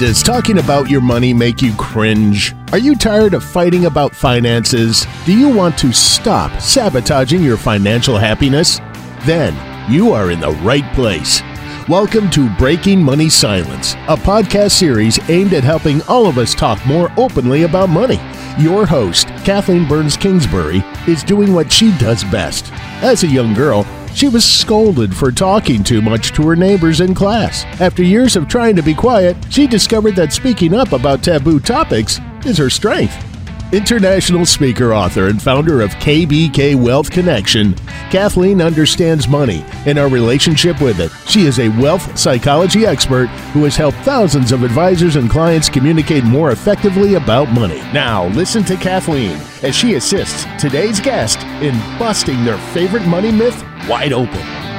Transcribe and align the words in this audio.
Does 0.00 0.22
talking 0.22 0.56
about 0.60 0.88
your 0.88 1.02
money 1.02 1.34
make 1.34 1.60
you 1.60 1.74
cringe? 1.76 2.54
Are 2.72 2.78
you 2.78 2.96
tired 2.96 3.34
of 3.34 3.44
fighting 3.44 3.84
about 3.84 4.16
finances? 4.16 5.06
Do 5.26 5.38
you 5.38 5.54
want 5.54 5.76
to 5.76 5.92
stop 5.92 6.58
sabotaging 6.58 7.42
your 7.42 7.58
financial 7.58 8.16
happiness? 8.16 8.78
Then 9.26 9.54
you 9.92 10.12
are 10.12 10.30
in 10.30 10.40
the 10.40 10.52
right 10.62 10.90
place. 10.94 11.42
Welcome 11.86 12.30
to 12.30 12.48
Breaking 12.56 13.02
Money 13.02 13.28
Silence, 13.28 13.92
a 14.08 14.16
podcast 14.16 14.70
series 14.70 15.18
aimed 15.28 15.52
at 15.52 15.64
helping 15.64 16.00
all 16.04 16.26
of 16.26 16.38
us 16.38 16.54
talk 16.54 16.82
more 16.86 17.12
openly 17.18 17.64
about 17.64 17.90
money. 17.90 18.18
Your 18.58 18.86
host, 18.86 19.28
Kathleen 19.44 19.86
Burns 19.86 20.16
Kingsbury, 20.16 20.82
is 21.06 21.22
doing 21.22 21.52
what 21.52 21.70
she 21.70 21.94
does 21.98 22.24
best. 22.24 22.72
As 23.02 23.22
a 23.22 23.28
young 23.28 23.52
girl, 23.52 23.84
she 24.14 24.28
was 24.28 24.44
scolded 24.44 25.14
for 25.14 25.30
talking 25.32 25.84
too 25.84 26.02
much 26.02 26.32
to 26.32 26.42
her 26.48 26.56
neighbors 26.56 27.00
in 27.00 27.14
class. 27.14 27.64
After 27.80 28.02
years 28.02 28.36
of 28.36 28.48
trying 28.48 28.76
to 28.76 28.82
be 28.82 28.94
quiet, 28.94 29.36
she 29.50 29.66
discovered 29.66 30.16
that 30.16 30.32
speaking 30.32 30.74
up 30.74 30.92
about 30.92 31.22
taboo 31.22 31.60
topics 31.60 32.20
is 32.44 32.58
her 32.58 32.70
strength. 32.70 33.29
International 33.72 34.44
speaker, 34.44 34.92
author, 34.92 35.28
and 35.28 35.40
founder 35.40 35.80
of 35.80 35.90
KBK 35.90 36.74
Wealth 36.74 37.08
Connection, 37.08 37.74
Kathleen 38.10 38.60
understands 38.60 39.28
money 39.28 39.64
and 39.86 39.96
our 39.96 40.08
relationship 40.08 40.80
with 40.80 40.98
it. 40.98 41.12
She 41.28 41.42
is 41.46 41.60
a 41.60 41.68
wealth 41.80 42.18
psychology 42.18 42.84
expert 42.84 43.26
who 43.52 43.62
has 43.62 43.76
helped 43.76 43.98
thousands 43.98 44.50
of 44.50 44.64
advisors 44.64 45.14
and 45.14 45.30
clients 45.30 45.68
communicate 45.68 46.24
more 46.24 46.50
effectively 46.50 47.14
about 47.14 47.48
money. 47.52 47.78
Now, 47.92 48.26
listen 48.30 48.64
to 48.64 48.76
Kathleen 48.76 49.40
as 49.62 49.76
she 49.76 49.94
assists 49.94 50.46
today's 50.60 50.98
guest 50.98 51.38
in 51.62 51.78
busting 51.96 52.44
their 52.44 52.58
favorite 52.74 53.06
money 53.06 53.30
myth 53.30 53.62
wide 53.88 54.12
open. 54.12 54.69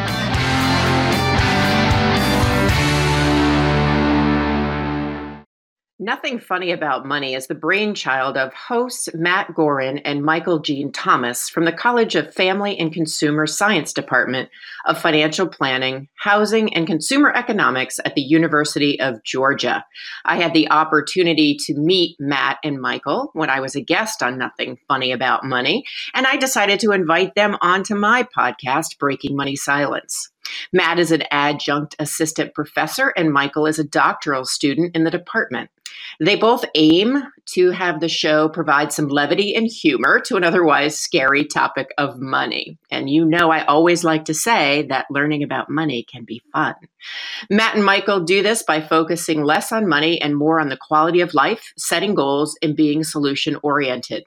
Nothing 6.11 6.41
Funny 6.41 6.73
About 6.73 7.05
Money 7.05 7.35
is 7.35 7.47
the 7.47 7.55
brainchild 7.55 8.35
of 8.35 8.53
hosts 8.53 9.07
Matt 9.13 9.47
Gorin 9.55 10.01
and 10.03 10.25
Michael 10.25 10.59
Jean 10.59 10.91
Thomas 10.91 11.47
from 11.47 11.63
the 11.63 11.71
College 11.71 12.15
of 12.15 12.33
Family 12.33 12.77
and 12.77 12.91
Consumer 12.91 13.47
Science 13.47 13.93
Department 13.93 14.49
of 14.85 15.01
Financial 15.01 15.47
Planning, 15.47 16.09
Housing, 16.15 16.73
and 16.73 16.85
Consumer 16.85 17.31
Economics 17.33 17.97
at 18.03 18.15
the 18.15 18.21
University 18.21 18.99
of 18.99 19.23
Georgia. 19.23 19.85
I 20.25 20.35
had 20.35 20.53
the 20.53 20.69
opportunity 20.69 21.55
to 21.67 21.75
meet 21.75 22.17
Matt 22.19 22.57
and 22.61 22.81
Michael 22.81 23.29
when 23.31 23.49
I 23.49 23.61
was 23.61 23.77
a 23.77 23.81
guest 23.81 24.21
on 24.21 24.37
Nothing 24.37 24.79
Funny 24.89 25.13
About 25.13 25.45
Money, 25.45 25.85
and 26.13 26.27
I 26.27 26.35
decided 26.35 26.81
to 26.81 26.91
invite 26.91 27.35
them 27.35 27.55
onto 27.61 27.95
my 27.95 28.27
podcast, 28.37 28.99
Breaking 28.99 29.37
Money 29.37 29.55
Silence. 29.55 30.29
Matt 30.73 30.99
is 30.99 31.13
an 31.13 31.23
adjunct 31.31 31.95
assistant 31.99 32.53
professor, 32.53 33.13
and 33.15 33.31
Michael 33.31 33.65
is 33.65 33.79
a 33.79 33.85
doctoral 33.85 34.43
student 34.43 34.93
in 34.93 35.05
the 35.05 35.11
department. 35.11 35.69
They 36.19 36.35
both 36.35 36.65
aim 36.75 37.23
to 37.53 37.71
have 37.71 37.99
the 37.99 38.09
show 38.09 38.49
provide 38.49 38.93
some 38.93 39.07
levity 39.07 39.55
and 39.55 39.67
humor 39.67 40.19
to 40.25 40.37
an 40.37 40.43
otherwise 40.43 40.99
scary 40.99 41.45
topic 41.45 41.89
of 41.97 42.19
money. 42.19 42.77
And 42.89 43.09
you 43.09 43.25
know, 43.25 43.51
I 43.51 43.65
always 43.65 44.03
like 44.03 44.25
to 44.25 44.33
say 44.33 44.87
that 44.89 45.07
learning 45.09 45.43
about 45.43 45.69
money 45.69 46.03
can 46.03 46.23
be 46.23 46.41
fun. 46.53 46.75
Matt 47.49 47.75
and 47.75 47.85
Michael 47.85 48.21
do 48.21 48.43
this 48.43 48.63
by 48.63 48.81
focusing 48.81 49.43
less 49.43 49.71
on 49.71 49.87
money 49.87 50.21
and 50.21 50.35
more 50.35 50.59
on 50.59 50.69
the 50.69 50.77
quality 50.77 51.21
of 51.21 51.33
life, 51.33 51.73
setting 51.77 52.15
goals, 52.15 52.57
and 52.61 52.75
being 52.75 53.03
solution 53.03 53.57
oriented. 53.63 54.25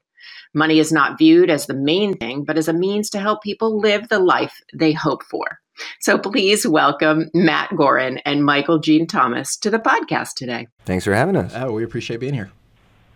Money 0.57 0.79
is 0.79 0.93
not 0.93 1.19
viewed 1.19 1.51
as 1.51 1.67
the 1.67 1.75
main 1.75 2.17
thing, 2.17 2.45
but 2.45 2.57
as 2.57 2.69
a 2.69 2.73
means 2.73 3.11
to 3.11 3.19
help 3.19 3.43
people 3.43 3.81
live 3.81 4.09
the 4.09 4.21
life 4.21 4.63
they 4.73 4.93
hope 4.93 5.25
for. 5.25 5.59
So 6.01 6.17
please 6.17 6.65
welcome 6.65 7.29
Matt 7.35 7.71
Gorin 7.71 8.21
and 8.25 8.45
Michael 8.45 8.79
Jean 8.79 9.09
Thomas 9.09 9.57
to 9.57 9.71
the 9.71 9.81
podcast 9.81 10.35
today. 10.35 10.69
Thanks 10.85 11.05
for 11.05 11.13
having 11.13 11.35
us. 11.35 11.53
Oh, 11.57 11.73
we 11.73 11.83
appreciate 11.83 12.21
being 12.21 12.35
here. 12.35 12.53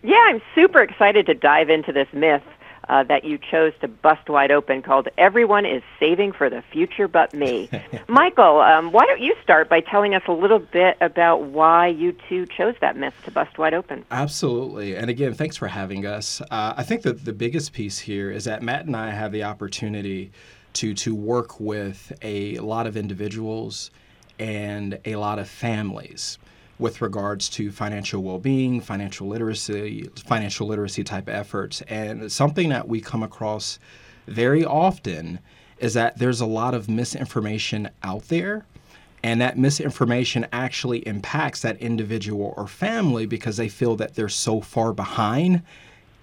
Yeah, 0.03 0.21
I'm 0.27 0.41
super 0.53 0.81
excited 0.81 1.25
to 1.27 1.33
dive 1.33 1.69
into 1.69 1.93
this 1.93 2.09
myth 2.11 2.43
uh, 2.89 3.03
that 3.03 3.23
you 3.23 3.37
chose 3.37 3.71
to 3.81 3.87
bust 3.87 4.27
wide 4.29 4.51
open 4.51 4.81
called 4.81 5.07
Everyone 5.17 5.65
is 5.65 5.83
Saving 5.99 6.31
for 6.31 6.49
the 6.49 6.63
Future 6.71 7.07
But 7.07 7.33
Me. 7.33 7.69
Michael, 8.07 8.59
um, 8.59 8.91
why 8.91 9.05
don't 9.05 9.21
you 9.21 9.35
start 9.43 9.69
by 9.69 9.79
telling 9.79 10.15
us 10.15 10.23
a 10.27 10.31
little 10.31 10.59
bit 10.59 10.97
about 10.99 11.43
why 11.43 11.87
you 11.87 12.15
two 12.27 12.47
chose 12.47 12.75
that 12.81 12.97
myth 12.97 13.13
to 13.25 13.31
bust 13.31 13.57
wide 13.57 13.75
open? 13.75 14.03
Absolutely. 14.09 14.95
And 14.95 15.09
again, 15.09 15.33
thanks 15.35 15.55
for 15.55 15.67
having 15.67 16.05
us. 16.05 16.41
Uh, 16.41 16.73
I 16.75 16.83
think 16.83 17.03
that 17.03 17.23
the 17.23 17.33
biggest 17.33 17.73
piece 17.73 17.99
here 17.99 18.31
is 18.31 18.45
that 18.45 18.63
Matt 18.63 18.85
and 18.85 18.95
I 18.95 19.11
have 19.11 19.31
the 19.31 19.43
opportunity 19.43 20.31
to 20.73 20.93
to 20.93 21.15
work 21.15 21.59
with 21.59 22.11
a 22.21 22.57
lot 22.59 22.87
of 22.87 22.95
individuals 22.97 23.91
and 24.37 24.99
a 25.05 25.15
lot 25.15 25.39
of 25.39 25.49
families 25.49 26.37
with 26.79 27.01
regards 27.01 27.49
to 27.49 27.71
financial 27.71 28.23
well-being, 28.23 28.81
financial 28.81 29.27
literacy, 29.27 30.09
financial 30.25 30.65
literacy 30.65 31.03
type 31.03 31.29
efforts. 31.29 31.81
And 31.83 32.31
something 32.31 32.69
that 32.69 32.87
we 32.87 33.01
come 33.01 33.21
across 33.21 33.77
very 34.27 34.65
often 34.65 35.39
is 35.77 35.93
that 35.93 36.17
there's 36.17 36.41
a 36.41 36.45
lot 36.45 36.73
of 36.73 36.89
misinformation 36.89 37.89
out 38.01 38.23
there 38.29 38.65
and 39.23 39.41
that 39.41 39.57
misinformation 39.57 40.47
actually 40.51 40.99
impacts 41.07 41.61
that 41.61 41.77
individual 41.77 42.53
or 42.55 42.67
family 42.67 43.25
because 43.25 43.57
they 43.57 43.67
feel 43.67 43.95
that 43.97 44.15
they're 44.15 44.29
so 44.29 44.61
far 44.61 44.93
behind 44.93 45.61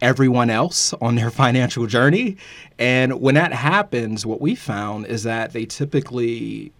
everyone 0.00 0.50
else 0.50 0.92
on 0.94 1.14
their 1.14 1.30
financial 1.44 1.86
journey. 1.86 2.36
And 2.78 3.20
when 3.20 3.34
that 3.34 3.52
happens, 3.52 4.24
what 4.24 4.40
we 4.40 4.54
found 4.54 5.06
is 5.06 5.24
that 5.24 5.52
they 5.52 5.66
typically 5.66 6.72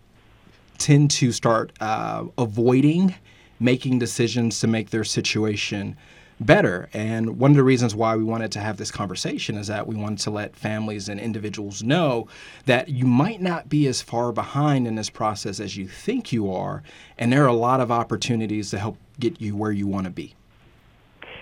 tend 0.79 1.11
to 1.11 1.33
start 1.33 1.73
uh, 1.81 2.25
avoiding 2.39 3.15
making 3.59 3.99
decisions 3.99 4.61
to 4.61 4.67
make 4.67 4.91
their 4.91 5.05
situation 5.05 5.97
better. 6.41 6.89
And 6.93 7.39
one 7.39 7.53
of 7.53 7.57
the 7.57 7.63
reasons 7.63 7.95
why 7.95 8.17
we 8.17 8.25
wanted 8.25 8.53
to 8.53 8.61
have 8.61 8.77
this 8.77 8.91
conversation 8.91 9.57
is 9.57 9.69
that 9.69 9.87
we 9.87 9.95
wanted 9.95 10.19
to 10.21 10.31
let 10.31 10.55
families 10.55 11.09
and 11.09 11.19
individuals 11.19 11.83
know 11.83 12.29
that 12.67 12.89
you 12.89 13.07
might 13.07 13.41
not 13.41 13.69
be 13.69 13.87
as 13.87 14.03
far 14.03 14.33
behind 14.33 14.87
in 14.87 14.97
this 14.97 15.11
process 15.11 15.61
as 15.61 15.77
you 15.77 15.89
think 15.89 16.33
you 16.33 16.53
are. 16.53 16.83
And 17.19 17.33
there 17.33 17.45
are 17.45 17.49
a 17.49 17.55
lot 17.55 17.81
of 17.81 17.91
opportunities 17.91 18.71
to 18.71 18.79
help 18.79 18.99
get 19.19 19.41
you 19.41 19.57
where 19.57 19.73
you 19.73 19.87
want 19.87 20.05
to 20.05 20.11
be. 20.11 20.35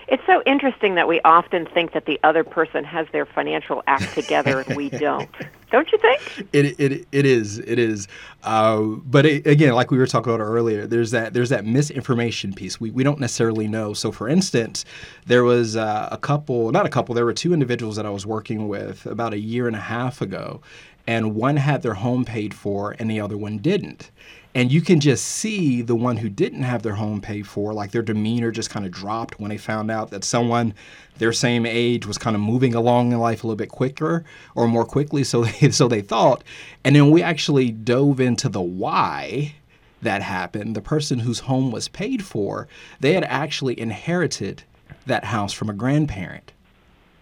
It's 0.07 0.23
so 0.27 0.43
interesting 0.45 0.95
that 0.95 1.07
we 1.07 1.19
often 1.21 1.65
think 1.65 1.93
that 1.93 2.05
the 2.05 2.19
other 2.23 2.43
person 2.43 2.83
has 2.83 3.07
their 3.11 3.25
financial 3.25 3.83
act 3.87 4.13
together 4.13 4.61
and 4.61 4.75
we 4.75 4.89
don't. 4.91 5.29
Don't 5.75 5.91
you 5.91 5.97
think? 5.97 6.47
It 6.53 6.79
it, 6.79 7.05
it 7.11 7.25
is 7.25 7.59
it 7.59 7.77
is, 7.77 8.07
uh, 8.45 8.79
but 8.79 9.25
it, 9.25 9.45
again, 9.45 9.73
like 9.73 9.91
we 9.91 9.97
were 9.97 10.07
talking 10.07 10.33
about 10.33 10.41
earlier, 10.41 10.87
there's 10.87 11.11
that 11.11 11.33
there's 11.33 11.49
that 11.49 11.65
misinformation 11.65 12.53
piece. 12.53 12.79
We 12.79 12.91
we 12.91 13.03
don't 13.03 13.19
necessarily 13.19 13.67
know. 13.67 13.91
So, 13.93 14.09
for 14.13 14.29
instance, 14.29 14.85
there 15.25 15.43
was 15.43 15.75
uh, 15.75 16.07
a 16.13 16.17
couple, 16.17 16.71
not 16.71 16.85
a 16.85 16.89
couple, 16.89 17.13
there 17.13 17.25
were 17.25 17.33
two 17.33 17.51
individuals 17.53 17.97
that 17.97 18.05
I 18.05 18.09
was 18.09 18.25
working 18.25 18.69
with 18.69 19.05
about 19.05 19.33
a 19.33 19.37
year 19.37 19.67
and 19.67 19.75
a 19.75 19.81
half 19.81 20.21
ago, 20.21 20.61
and 21.07 21.35
one 21.35 21.57
had 21.57 21.81
their 21.81 21.93
home 21.93 22.25
paid 22.25 22.53
for, 22.53 22.95
and 22.97 23.09
the 23.09 23.19
other 23.19 23.37
one 23.37 23.57
didn't. 23.57 24.11
And 24.55 24.71
you 24.71 24.79
can 24.79 25.01
just 25.01 25.25
see 25.25 25.81
the 25.81 25.95
one 25.95 26.15
who 26.15 26.29
didn't 26.29 26.63
have 26.63 26.81
their 26.81 26.95
home 26.95 27.19
paid 27.19 27.45
for 27.45 27.73
like 27.73 27.91
their 27.91 28.01
demeanor 28.01 28.51
just 28.51 28.69
kind 28.69 28.85
of 28.85 28.91
dropped 28.91 29.37
when 29.37 29.49
they 29.49 29.57
found 29.57 29.91
out 29.91 30.11
that 30.11 30.23
someone 30.23 30.73
their 31.17 31.33
same 31.33 31.65
age 31.65 32.05
was 32.05 32.17
kind 32.17 32.37
of 32.37 32.41
moving 32.41 32.73
along 32.73 33.11
in 33.11 33.19
life 33.19 33.43
a 33.43 33.47
little 33.47 33.57
bit 33.57 33.67
quicker 33.67 34.23
or 34.55 34.65
more 34.65 34.85
quickly 34.85 35.25
so 35.25 35.43
they 35.43 35.69
so 35.71 35.89
they 35.89 36.01
thought. 36.01 36.41
And 36.85 36.95
then 36.95 37.11
we 37.11 37.21
actually 37.21 37.69
dove 37.69 38.21
into 38.21 38.47
the 38.47 38.61
why 38.61 39.55
that 40.01 40.21
happened. 40.21 40.73
The 40.73 40.81
person 40.81 41.19
whose 41.19 41.39
home 41.39 41.69
was 41.69 41.89
paid 41.89 42.23
for 42.23 42.69
they 43.01 43.11
had 43.11 43.25
actually 43.25 43.77
inherited 43.77 44.63
that 45.05 45.25
house 45.25 45.51
from 45.51 45.69
a 45.69 45.73
grandparent 45.73 46.53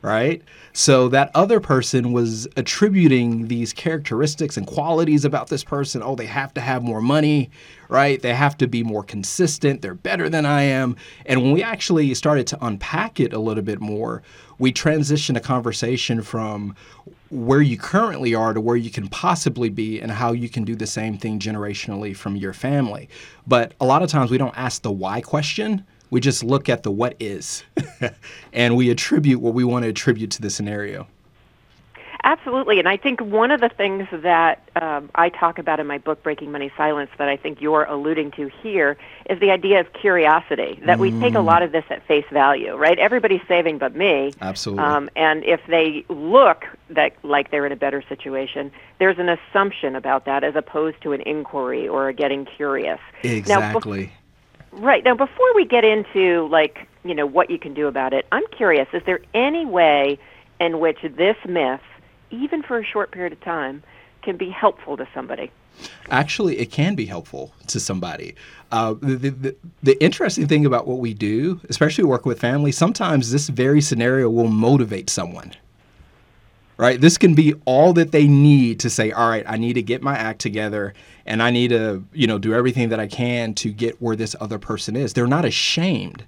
right? 0.03 0.41
So 0.73 1.07
that 1.09 1.31
other 1.33 1.61
person 1.61 2.11
was 2.11 2.45
attributing 2.57 3.47
these 3.47 3.71
characteristics 3.71 4.57
and 4.57 4.67
qualities 4.67 5.23
about 5.23 5.47
this 5.47 5.63
person. 5.63 6.03
Oh, 6.03 6.15
they 6.15 6.25
have 6.25 6.53
to 6.55 6.61
have 6.61 6.83
more 6.83 7.01
money, 7.01 7.49
right? 7.87 8.21
They 8.21 8.33
have 8.33 8.57
to 8.57 8.67
be 8.67 8.83
more 8.83 9.03
consistent. 9.03 9.81
They're 9.81 9.93
better 9.95 10.29
than 10.29 10.45
I 10.45 10.63
am. 10.63 10.97
And 11.25 11.41
when 11.41 11.53
we 11.53 11.63
actually 11.63 12.13
started 12.15 12.45
to 12.47 12.65
unpack 12.65 13.21
it 13.21 13.31
a 13.31 13.39
little 13.39 13.63
bit 13.63 13.79
more, 13.79 14.21
we 14.59 14.73
transitioned 14.73 15.37
a 15.37 15.41
conversation 15.41 16.21
from 16.21 16.75
where 17.29 17.61
you 17.61 17.77
currently 17.77 18.35
are 18.35 18.53
to 18.53 18.59
where 18.59 18.75
you 18.75 18.91
can 18.91 19.07
possibly 19.07 19.69
be 19.69 20.01
and 20.01 20.11
how 20.11 20.33
you 20.33 20.49
can 20.49 20.65
do 20.65 20.75
the 20.75 20.85
same 20.85 21.17
thing 21.17 21.39
generationally 21.39 22.15
from 22.15 22.35
your 22.35 22.53
family. 22.53 23.07
But 23.47 23.73
a 23.79 23.85
lot 23.85 24.03
of 24.03 24.09
times 24.09 24.29
we 24.29 24.37
don't 24.37 24.55
ask 24.57 24.81
the 24.81 24.91
why 24.91 25.21
question 25.21 25.85
we 26.13 26.19
just 26.19 26.43
look 26.43 26.69
at 26.69 26.83
the 26.83 26.91
what 26.91 27.15
is 27.19 27.63
and 28.53 28.75
we 28.75 28.91
attribute 28.91 29.41
what 29.41 29.55
we 29.55 29.63
want 29.63 29.81
to 29.81 29.89
attribute 29.89 30.29
to 30.29 30.43
the 30.43 30.49
scenario. 30.51 31.07
Absolutely. 32.23 32.77
And 32.77 32.87
I 32.87 32.97
think 32.97 33.19
one 33.19 33.49
of 33.49 33.59
the 33.59 33.67
things 33.67 34.07
that 34.11 34.69
um, 34.75 35.09
I 35.15 35.29
talk 35.29 35.57
about 35.57 35.79
in 35.79 35.87
my 35.87 35.97
book, 35.97 36.21
Breaking 36.21 36.51
Money 36.51 36.71
Silence, 36.77 37.09
that 37.17 37.27
I 37.27 37.35
think 37.35 37.61
you're 37.61 37.83
alluding 37.83 38.31
to 38.33 38.49
here 38.61 38.95
is 39.27 39.39
the 39.39 39.49
idea 39.49 39.79
of 39.81 39.91
curiosity, 39.91 40.79
that 40.85 40.99
mm. 40.99 41.01
we 41.01 41.11
take 41.19 41.33
a 41.33 41.39
mm. 41.39 41.45
lot 41.45 41.63
of 41.63 41.71
this 41.71 41.83
at 41.89 42.05
face 42.07 42.25
value, 42.31 42.75
right? 42.75 42.97
Everybody's 42.99 43.41
saving 43.47 43.79
but 43.79 43.95
me. 43.95 44.33
Absolutely. 44.39 44.85
Um, 44.85 45.09
and 45.15 45.43
if 45.43 45.61
they 45.67 46.05
look 46.09 46.63
that 46.91 47.13
like 47.23 47.49
they're 47.49 47.65
in 47.65 47.71
a 47.71 47.75
better 47.75 48.03
situation, 48.07 48.71
there's 48.99 49.17
an 49.17 49.29
assumption 49.29 49.95
about 49.95 50.25
that 50.25 50.43
as 50.43 50.55
opposed 50.55 51.01
to 51.01 51.11
an 51.11 51.21
inquiry 51.21 51.87
or 51.87 52.07
a 52.07 52.13
getting 52.13 52.45
curious. 52.45 52.99
Exactly. 53.23 54.05
Now, 54.05 54.11
Right. 54.77 55.03
Now, 55.03 55.15
before 55.15 55.53
we 55.55 55.65
get 55.65 55.83
into, 55.83 56.47
like, 56.47 56.87
you 57.03 57.13
know, 57.13 57.25
what 57.25 57.49
you 57.49 57.59
can 57.59 57.73
do 57.73 57.87
about 57.87 58.13
it, 58.13 58.25
I'm 58.31 58.45
curious 58.47 58.87
is 58.93 59.03
there 59.05 59.19
any 59.33 59.65
way 59.65 60.17
in 60.59 60.79
which 60.79 60.99
this 61.03 61.37
myth, 61.47 61.81
even 62.31 62.63
for 62.63 62.79
a 62.79 62.85
short 62.85 63.11
period 63.11 63.33
of 63.33 63.41
time, 63.41 63.83
can 64.23 64.37
be 64.37 64.49
helpful 64.49 64.97
to 64.97 65.07
somebody? 65.13 65.51
Actually, 66.09 66.59
it 66.59 66.71
can 66.71 66.95
be 66.95 67.05
helpful 67.05 67.53
to 67.67 67.79
somebody. 67.79 68.35
Uh, 68.71 68.93
the, 69.01 69.29
the, 69.29 69.55
the 69.81 70.03
interesting 70.03 70.47
thing 70.47 70.65
about 70.65 70.87
what 70.87 70.99
we 70.99 71.13
do, 71.13 71.59
especially 71.69 72.03
work 72.03 72.25
with 72.25 72.39
families, 72.39 72.77
sometimes 72.77 73.31
this 73.31 73.49
very 73.49 73.81
scenario 73.81 74.29
will 74.29 74.47
motivate 74.47 75.09
someone. 75.09 75.53
Right? 76.77 76.99
This 76.99 77.17
can 77.17 77.35
be 77.35 77.53
all 77.65 77.93
that 77.93 78.11
they 78.11 78.27
need 78.27 78.79
to 78.79 78.89
say, 78.89 79.11
all 79.11 79.29
right, 79.29 79.45
I 79.47 79.57
need 79.57 79.73
to 79.73 79.83
get 79.83 80.01
my 80.01 80.17
act 80.17 80.41
together 80.41 80.93
and 81.25 81.41
I 81.41 81.51
need 81.51 81.69
to, 81.69 82.03
you 82.13 82.27
know, 82.27 82.37
do 82.37 82.53
everything 82.53 82.89
that 82.89 82.99
I 82.99 83.07
can 83.07 83.53
to 83.55 83.71
get 83.71 84.01
where 84.01 84.15
this 84.15 84.35
other 84.41 84.57
person 84.57 84.95
is. 84.95 85.13
They're 85.13 85.27
not 85.27 85.45
ashamed 85.45 86.25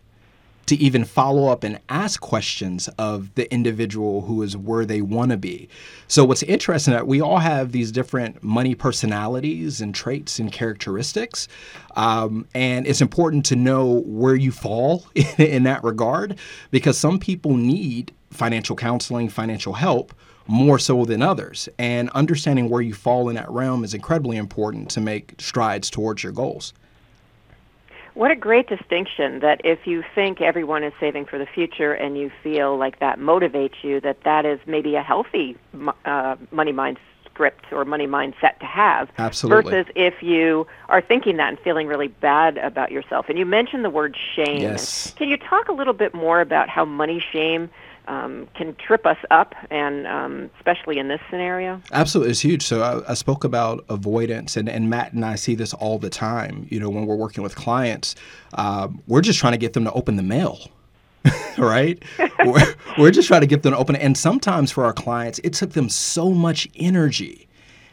to 0.67 0.75
even 0.77 1.05
follow 1.05 1.47
up 1.47 1.63
and 1.63 1.79
ask 1.89 2.21
questions 2.21 2.87
of 2.97 3.33
the 3.35 3.51
individual 3.53 4.21
who 4.21 4.41
is 4.41 4.57
where 4.57 4.85
they 4.85 5.01
want 5.01 5.31
to 5.31 5.37
be. 5.37 5.69
So 6.07 6.25
what's 6.25 6.43
interesting 6.43 6.93
that 6.93 7.07
we 7.07 7.21
all 7.21 7.37
have 7.37 7.71
these 7.71 7.91
different 7.91 8.43
money 8.43 8.73
personalities 8.73 9.81
and 9.81 9.93
traits 9.93 10.39
and 10.39 10.51
characteristics, 10.51 11.47
um, 11.95 12.47
and 12.53 12.87
it's 12.87 13.01
important 13.01 13.45
to 13.47 13.55
know 13.55 14.01
where 14.05 14.35
you 14.35 14.51
fall 14.51 15.05
in, 15.13 15.25
in 15.37 15.63
that 15.63 15.83
regard 15.83 16.37
because 16.71 16.97
some 16.97 17.19
people 17.19 17.55
need 17.55 18.11
financial 18.31 18.75
counseling, 18.75 19.29
financial 19.29 19.73
help 19.73 20.13
more 20.47 20.79
so 20.79 21.05
than 21.05 21.21
others. 21.21 21.67
And 21.77 22.09
understanding 22.11 22.69
where 22.69 22.81
you 22.81 22.93
fall 22.93 23.29
in 23.29 23.35
that 23.35 23.49
realm 23.49 23.83
is 23.83 23.93
incredibly 23.93 24.37
important 24.37 24.89
to 24.91 25.01
make 25.01 25.35
strides 25.39 25.89
towards 25.89 26.23
your 26.23 26.31
goals. 26.31 26.73
What 28.13 28.31
a 28.31 28.35
great 28.35 28.67
distinction 28.69 29.39
that 29.39 29.59
if 29.65 29.85
you 29.85 30.01
think 30.15 30.39
everyone 30.39 30.83
is 30.83 30.93
saving 31.01 31.25
for 31.25 31.37
the 31.37 31.45
future 31.45 31.93
and 31.93 32.17
you 32.17 32.31
feel 32.43 32.77
like 32.77 32.99
that 32.99 33.19
motivates 33.19 33.83
you, 33.83 33.99
that 34.01 34.23
that 34.23 34.45
is 34.45 34.57
maybe 34.65 34.95
a 34.95 35.01
healthy 35.01 35.57
uh, 36.05 36.37
money 36.51 36.71
mind 36.71 36.97
script 37.25 37.65
or 37.73 37.83
money 37.83 38.07
mindset 38.07 38.57
to 38.59 38.65
have. 38.65 39.09
Absolutely. 39.17 39.69
Versus 39.69 39.91
if 39.95 40.23
you 40.23 40.65
are 40.87 41.01
thinking 41.01 41.35
that 41.35 41.49
and 41.49 41.59
feeling 41.59 41.87
really 41.87 42.07
bad 42.07 42.57
about 42.59 42.89
yourself. 42.89 43.27
And 43.27 43.37
you 43.37 43.45
mentioned 43.45 43.83
the 43.83 43.89
word 43.89 44.15
shame. 44.33 44.61
Yes. 44.61 45.13
Can 45.17 45.27
you 45.27 45.35
talk 45.35 45.67
a 45.67 45.73
little 45.73 45.93
bit 45.93 46.13
more 46.13 46.39
about 46.39 46.69
how 46.69 46.85
money 46.85 47.21
shame 47.33 47.69
um, 48.07 48.47
can 48.55 48.75
trip 48.75 49.05
us 49.05 49.17
up, 49.31 49.53
and 49.69 50.07
um, 50.07 50.49
especially 50.57 50.97
in 50.97 51.07
this 51.07 51.21
scenario? 51.29 51.81
Absolutely, 51.91 52.31
it's 52.31 52.41
huge. 52.41 52.63
So 52.63 52.81
I, 52.81 53.11
I, 53.11 53.13
spoke 53.13 53.43
about 53.43 53.83
avoidance, 53.89 54.57
and, 54.57 54.69
and 54.69 54.89
Matt 54.89 55.13
and 55.13 55.25
I 55.25 55.35
see 55.35 55.55
this 55.55 55.73
all 55.73 55.97
the 55.99 56.09
time. 56.09 56.67
You 56.69 56.79
know, 56.79 56.89
when 56.89 57.05
we're 57.05 57.15
working 57.15 57.43
with 57.43 57.55
clients, 57.55 58.15
uh, 58.53 58.87
we're 59.07 59.21
just 59.21 59.39
trying 59.39 59.53
to 59.53 59.57
get 59.57 59.73
them 59.73 59.83
to 59.85 59.91
open 59.93 60.15
the 60.15 60.23
mail. 60.23 60.69
right? 61.57 62.01
we're, 62.45 62.75
we're 62.97 63.11
just 63.11 63.27
trying 63.27 63.41
to 63.41 63.47
get 63.47 63.63
them 63.63 63.73
to 63.73 63.77
open 63.77 63.95
it. 63.95 64.01
And 64.01 64.17
sometimes 64.17 64.71
for 64.71 64.85
our 64.85 64.93
clients, 64.93 65.39
it 65.39 65.53
took 65.53 65.71
them 65.71 65.89
so 65.89 66.29
much 66.31 66.67
energy 66.75 67.47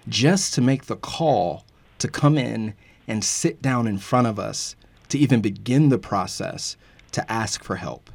just 0.08 0.54
to 0.54 0.60
make 0.60 0.86
the 0.86 0.96
call 0.96 1.64
to 1.98 2.08
come 2.08 2.36
in 2.36 2.74
and 3.08 3.24
sit 3.24 3.62
down 3.62 3.86
in 3.86 3.98
front 3.98 4.26
of 4.26 4.38
us 4.38 4.76
to 5.08 5.18
even 5.18 5.40
begin 5.40 5.88
the 5.88 5.98
process 5.98 6.76
to 7.12 7.32
ask 7.32 7.62
for 7.62 7.76
help. 7.76 8.10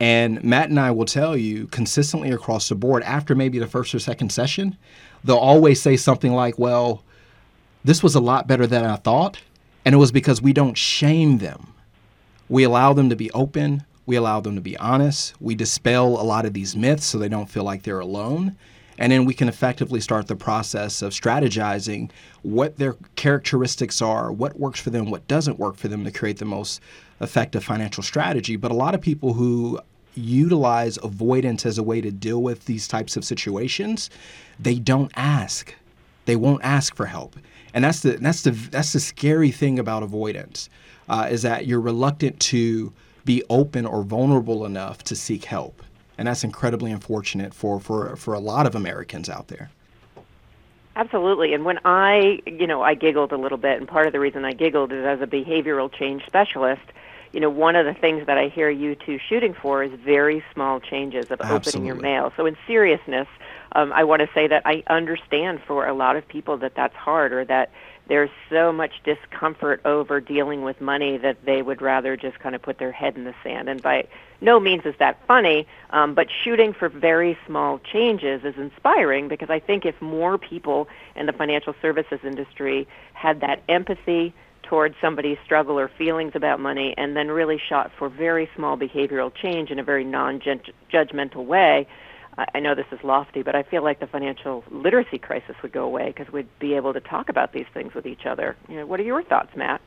And 0.00 0.42
Matt 0.42 0.70
and 0.70 0.80
I 0.80 0.90
will 0.90 1.04
tell 1.04 1.36
you 1.36 1.66
consistently 1.66 2.30
across 2.30 2.70
the 2.70 2.74
board, 2.74 3.02
after 3.02 3.34
maybe 3.34 3.58
the 3.58 3.66
first 3.66 3.94
or 3.94 3.98
second 3.98 4.32
session, 4.32 4.78
they'll 5.22 5.36
always 5.36 5.80
say 5.80 5.96
something 5.96 6.32
like, 6.32 6.58
Well, 6.58 7.04
this 7.84 8.02
was 8.02 8.14
a 8.14 8.20
lot 8.20 8.48
better 8.48 8.66
than 8.66 8.84
I 8.84 8.96
thought. 8.96 9.40
And 9.84 9.94
it 9.94 9.98
was 9.98 10.12
because 10.12 10.42
we 10.42 10.52
don't 10.52 10.76
shame 10.76 11.38
them. 11.38 11.74
We 12.48 12.64
allow 12.64 12.92
them 12.92 13.10
to 13.10 13.16
be 13.16 13.30
open. 13.32 13.84
We 14.06 14.16
allow 14.16 14.40
them 14.40 14.54
to 14.54 14.60
be 14.60 14.76
honest. 14.78 15.34
We 15.40 15.54
dispel 15.54 16.20
a 16.20 16.24
lot 16.24 16.44
of 16.44 16.52
these 16.52 16.74
myths 16.74 17.04
so 17.04 17.18
they 17.18 17.28
don't 17.28 17.48
feel 17.48 17.64
like 17.64 17.82
they're 17.82 18.00
alone. 18.00 18.56
And 18.98 19.10
then 19.10 19.24
we 19.24 19.32
can 19.32 19.48
effectively 19.48 20.00
start 20.00 20.26
the 20.26 20.36
process 20.36 21.00
of 21.00 21.12
strategizing 21.12 22.10
what 22.42 22.76
their 22.76 22.96
characteristics 23.16 24.02
are, 24.02 24.30
what 24.30 24.60
works 24.60 24.80
for 24.80 24.90
them, 24.90 25.10
what 25.10 25.26
doesn't 25.26 25.58
work 25.58 25.76
for 25.76 25.88
them 25.88 26.04
to 26.04 26.10
create 26.10 26.36
the 26.36 26.44
most 26.44 26.82
effective 27.20 27.64
financial 27.64 28.02
strategy. 28.02 28.56
But 28.56 28.70
a 28.70 28.74
lot 28.74 28.94
of 28.94 29.00
people 29.00 29.32
who 29.32 29.80
utilize 30.14 30.98
avoidance 31.02 31.64
as 31.66 31.78
a 31.78 31.82
way 31.82 32.00
to 32.00 32.10
deal 32.10 32.42
with 32.42 32.66
these 32.66 32.88
types 32.88 33.16
of 33.16 33.24
situations, 33.24 34.10
they 34.58 34.78
don't 34.78 35.10
ask. 35.14 35.74
They 36.26 36.36
won't 36.36 36.62
ask 36.62 36.94
for 36.94 37.06
help. 37.06 37.36
And 37.72 37.84
that's 37.84 38.00
the 38.00 38.12
that's 38.12 38.42
the 38.42 38.50
that's 38.50 38.92
the 38.92 39.00
scary 39.00 39.50
thing 39.50 39.78
about 39.78 40.02
avoidance 40.02 40.68
uh, 41.08 41.28
is 41.30 41.42
that 41.42 41.66
you're 41.66 41.80
reluctant 41.80 42.40
to 42.40 42.92
be 43.24 43.42
open 43.50 43.86
or 43.86 44.02
vulnerable 44.02 44.64
enough 44.64 45.04
to 45.04 45.16
seek 45.16 45.44
help, 45.44 45.82
and 46.18 46.26
that's 46.26 46.42
incredibly 46.42 46.90
unfortunate 46.90 47.54
for 47.54 47.78
for 47.78 48.16
for 48.16 48.34
a 48.34 48.40
lot 48.40 48.66
of 48.66 48.74
Americans 48.74 49.28
out 49.28 49.48
there. 49.48 49.70
Absolutely. 50.96 51.54
And 51.54 51.64
when 51.64 51.78
I, 51.84 52.40
you 52.46 52.66
know, 52.66 52.82
I 52.82 52.94
giggled 52.94 53.32
a 53.32 53.36
little 53.36 53.58
bit, 53.58 53.78
and 53.78 53.86
part 53.86 54.06
of 54.06 54.12
the 54.12 54.20
reason 54.20 54.44
I 54.44 54.52
giggled 54.52 54.92
is 54.92 55.04
as 55.04 55.20
a 55.20 55.26
behavioral 55.26 55.90
change 55.90 56.26
specialist, 56.26 56.82
you 57.32 57.40
know, 57.40 57.50
one 57.50 57.76
of 57.76 57.86
the 57.86 57.94
things 57.94 58.26
that 58.26 58.38
I 58.38 58.48
hear 58.48 58.68
you 58.70 58.94
two 58.94 59.18
shooting 59.28 59.54
for 59.54 59.82
is 59.82 59.92
very 60.04 60.44
small 60.52 60.80
changes 60.80 61.30
of 61.30 61.40
Absolutely. 61.40 61.54
opening 61.56 61.86
your 61.86 61.94
mail. 61.96 62.32
So, 62.36 62.46
in 62.46 62.56
seriousness, 62.66 63.28
um, 63.72 63.92
I 63.92 64.04
want 64.04 64.20
to 64.20 64.28
say 64.34 64.48
that 64.48 64.62
I 64.64 64.82
understand 64.88 65.60
for 65.66 65.86
a 65.86 65.94
lot 65.94 66.16
of 66.16 66.26
people 66.26 66.56
that 66.58 66.74
that's 66.74 66.96
hard 66.96 67.32
or 67.32 67.44
that 67.44 67.70
there's 68.08 68.30
so 68.50 68.72
much 68.72 68.90
discomfort 69.04 69.80
over 69.84 70.20
dealing 70.20 70.62
with 70.62 70.80
money 70.80 71.16
that 71.18 71.44
they 71.44 71.62
would 71.62 71.80
rather 71.80 72.16
just 72.16 72.40
kind 72.40 72.56
of 72.56 72.62
put 72.62 72.78
their 72.78 72.90
head 72.90 73.14
in 73.16 73.22
the 73.22 73.34
sand. 73.44 73.68
And 73.68 73.80
by 73.80 74.08
no 74.40 74.58
means 74.58 74.84
is 74.84 74.96
that 74.98 75.24
funny, 75.28 75.68
um, 75.90 76.14
but 76.14 76.26
shooting 76.42 76.72
for 76.72 76.88
very 76.88 77.38
small 77.46 77.78
changes 77.78 78.42
is 78.44 78.56
inspiring 78.56 79.28
because 79.28 79.48
I 79.48 79.60
think 79.60 79.86
if 79.86 80.02
more 80.02 80.38
people 80.38 80.88
in 81.14 81.26
the 81.26 81.32
financial 81.32 81.72
services 81.80 82.18
industry 82.24 82.88
had 83.12 83.42
that 83.42 83.62
empathy, 83.68 84.34
towards 84.62 84.94
somebody's 85.00 85.38
struggle 85.44 85.78
or 85.78 85.88
feelings 85.88 86.32
about 86.34 86.60
money 86.60 86.94
and 86.96 87.16
then 87.16 87.28
really 87.28 87.60
shot 87.68 87.90
for 87.98 88.08
very 88.08 88.48
small 88.54 88.76
behavioral 88.76 89.32
change 89.34 89.70
in 89.70 89.78
a 89.78 89.84
very 89.84 90.04
non-judgmental 90.04 91.44
way, 91.44 91.86
I 92.54 92.60
know 92.60 92.74
this 92.74 92.86
is 92.92 93.02
lofty, 93.02 93.42
but 93.42 93.54
I 93.54 93.62
feel 93.62 93.82
like 93.82 94.00
the 94.00 94.06
financial 94.06 94.64
literacy 94.70 95.18
crisis 95.18 95.56
would 95.62 95.72
go 95.72 95.84
away 95.84 96.06
because 96.14 96.32
we'd 96.32 96.48
be 96.58 96.74
able 96.74 96.92
to 96.92 97.00
talk 97.00 97.28
about 97.28 97.52
these 97.52 97.66
things 97.74 97.92
with 97.94 98.06
each 98.06 98.24
other. 98.24 98.56
You 98.68 98.76
know, 98.76 98.86
what 98.86 99.00
are 99.00 99.04
your 99.04 99.22
thoughts, 99.22 99.54
Matt? 99.56 99.80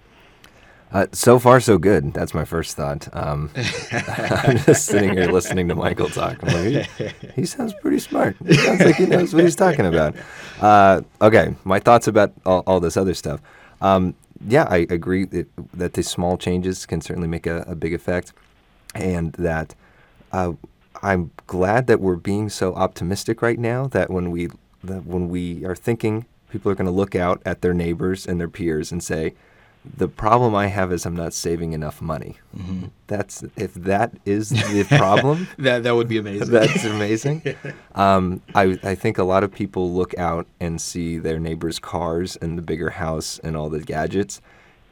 Uh, 0.92 1.08
so 1.12 1.40
far, 1.40 1.60
so 1.60 1.80
good. 1.80 2.14
That's 2.14 2.36
my 2.36 2.46
first 2.46 2.76
thought. 2.76 3.08
Um, 3.16 3.50
I'm 3.92 4.58
just 4.60 4.86
sitting 4.86 5.14
here 5.14 5.26
listening 5.32 5.68
to 5.70 5.76
Michael 5.76 6.10
talk. 6.10 6.44
Like, 6.44 6.86
he, 6.86 7.10
he, 7.36 7.46
sounds 7.46 7.74
pretty 7.82 7.98
smart. 7.98 8.36
He 8.46 8.54
sounds 8.54 8.82
like 8.82 8.96
he 8.98 9.08
knows 9.08 9.34
what 9.34 9.44
he's 9.44 9.56
talking 9.56 9.88
about. 9.88 10.16
Uh, 10.62 11.02
okay, 11.20 11.56
my 11.64 11.80
thoughts 11.80 12.08
about 12.08 12.34
all, 12.46 12.64
all 12.68 12.80
this 12.80 12.96
other 12.96 13.16
stuff. 13.16 13.42
Um, 13.84 14.16
yeah, 14.46 14.66
I 14.70 14.88
agree 14.90 15.26
that, 15.26 15.48
that 15.74 15.94
the 15.94 16.04
small 16.04 16.38
changes 16.38 16.86
can 16.86 17.02
certainly 17.02 17.28
make 17.28 17.46
a, 17.46 17.64
a 17.68 17.76
big 17.76 17.94
effect, 17.94 18.34
and 18.96 19.34
that 19.34 19.76
uh, 20.32 20.54
I'm 21.04 21.32
glad 21.48 21.88
that 21.88 22.00
we're 22.00 22.16
being 22.16 22.50
so 22.50 22.74
optimistic 22.76 23.42
right 23.42 23.60
now. 23.60 23.88
That 23.88 24.10
when 24.10 24.32
we 24.32 24.50
that 24.84 25.06
when 25.06 25.30
we 25.30 25.66
are 25.66 25.76
thinking, 25.76 26.26
people 26.50 26.72
are 26.72 26.76
going 26.76 26.88
to 26.88 26.92
look 26.92 27.16
out 27.16 27.42
at 27.46 27.62
their 27.62 27.74
neighbors 27.74 28.26
and 28.26 28.40
their 28.40 28.48
peers 28.50 28.92
and 28.92 29.04
say, 29.04 29.34
the 29.86 30.08
problem 30.08 30.56
I 30.56 30.68
have 30.68 30.94
is 30.94 31.06
I'm 31.06 31.16
not 31.16 31.34
saving 31.34 31.74
enough 31.74 32.02
money. 32.02 32.38
Mm-hmm. 32.58 32.86
That's 33.08 33.44
if 33.58 33.74
that 33.74 34.14
is 34.26 34.50
the 34.50 34.86
problem. 34.98 35.48
that 35.58 35.84
that 35.84 35.96
would 35.96 36.08
be 36.08 36.18
amazing. 36.18 36.50
That's 36.50 36.86
amazing. 36.86 37.44
um, 37.96 38.42
I 38.56 38.80
I 38.84 38.96
think 38.96 39.18
a 39.18 39.24
lot 39.24 39.44
of 39.44 39.52
people 39.52 39.92
look 39.92 40.18
out 40.18 40.48
and 40.60 40.80
see 40.80 41.18
their 41.18 41.40
neighbors' 41.40 41.80
cars 41.80 42.36
and 42.38 42.58
the 42.58 42.62
bigger 42.62 42.92
house 42.92 43.40
and 43.40 43.58
all 43.58 43.70
the 43.70 43.82
gadgets, 43.82 44.42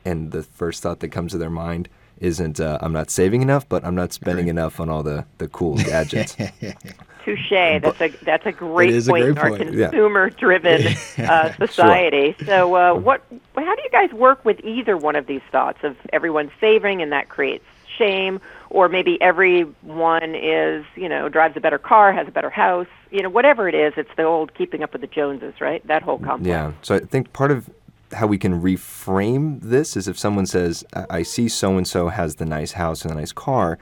and 0.03 0.31
the 0.31 0.43
first 0.43 0.83
thought 0.83 1.00
that 1.00 1.10
comes 1.10 1.31
to 1.31 1.38
their 1.38 1.50
mind 1.50 1.88
isn't 2.17 2.60
uh, 2.60 2.77
I'm 2.81 2.93
not 2.93 3.10
saving 3.10 3.41
enough, 3.41 3.67
but 3.67 3.83
I'm 3.83 3.95
not 3.95 4.13
spending 4.13 4.48
enough 4.48 4.79
on 4.79 4.89
all 4.89 5.03
the 5.03 5.25
the 5.38 5.48
cool 5.48 5.75
gadgets. 5.77 6.36
Touche. 7.24 7.50
That's 7.50 8.01
a 8.01 8.10
that's 8.24 8.46
a 8.46 8.51
great 8.51 9.06
point 9.06 9.08
a 9.08 9.12
great 9.12 9.28
in 9.28 9.38
our 9.38 9.58
consumer-driven 9.58 10.88
uh, 11.18 11.54
society. 11.54 12.36
Sure. 12.40 12.46
So, 12.46 12.75
uh, 12.75 12.94
what? 12.96 13.24
How 13.56 13.75
do 13.75 13.82
you 13.82 13.90
guys 13.92 14.12
work 14.13 14.44
with 14.46 14.60
either 14.63 14.98
one 14.98 15.16
of 15.16 15.28
these 15.28 15.42
thoughts 15.51 15.80
of 15.84 15.96
everyone 16.13 16.51
saving 16.60 17.01
and 17.01 17.12
that 17.12 17.30
creates 17.30 17.66
shame, 17.98 18.40
or 18.70 18.90
maybe 18.90 19.22
everyone 19.22 20.36
is 20.36 20.86
you 20.96 21.10
know 21.10 21.30
drives 21.30 21.56
a 21.58 21.60
better 21.60 21.78
car, 21.78 22.13
has 22.13 22.28
a 22.28 22.32
better 22.32 22.50
house, 22.50 22.88
you 23.12 23.22
know 23.22 23.30
whatever 23.30 23.68
it 23.68 23.75
is. 23.75 23.94
It's 23.98 24.13
the 24.18 24.24
old 24.24 24.54
keeping 24.54 24.84
up 24.84 24.94
with 24.94 25.01
the 25.01 25.08
Joneses, 25.08 25.60
right? 25.62 25.86
That 25.88 26.04
whole 26.04 26.20
complex. 26.20 26.48
Yeah. 26.48 26.72
So 26.82 26.96
I 26.96 27.00
think 27.00 27.34
part 27.34 27.51
of 27.51 27.70
how 28.13 28.28
we 28.28 28.38
can 28.38 28.62
reframe 28.62 29.62
this 29.62 29.96
is 29.96 30.08
if 30.08 30.18
someone 30.18 30.46
says, 30.46 30.84
"I 30.94 31.24
see 31.24 31.48
so 31.48 31.78
and 31.78 31.88
so 31.88 32.10
has 32.10 32.36
the 32.36 32.46
nice 32.46 32.74
house 32.74 33.04
and 33.04 33.12
the 33.12 33.16
nice 33.16 33.32
car." 33.32 33.78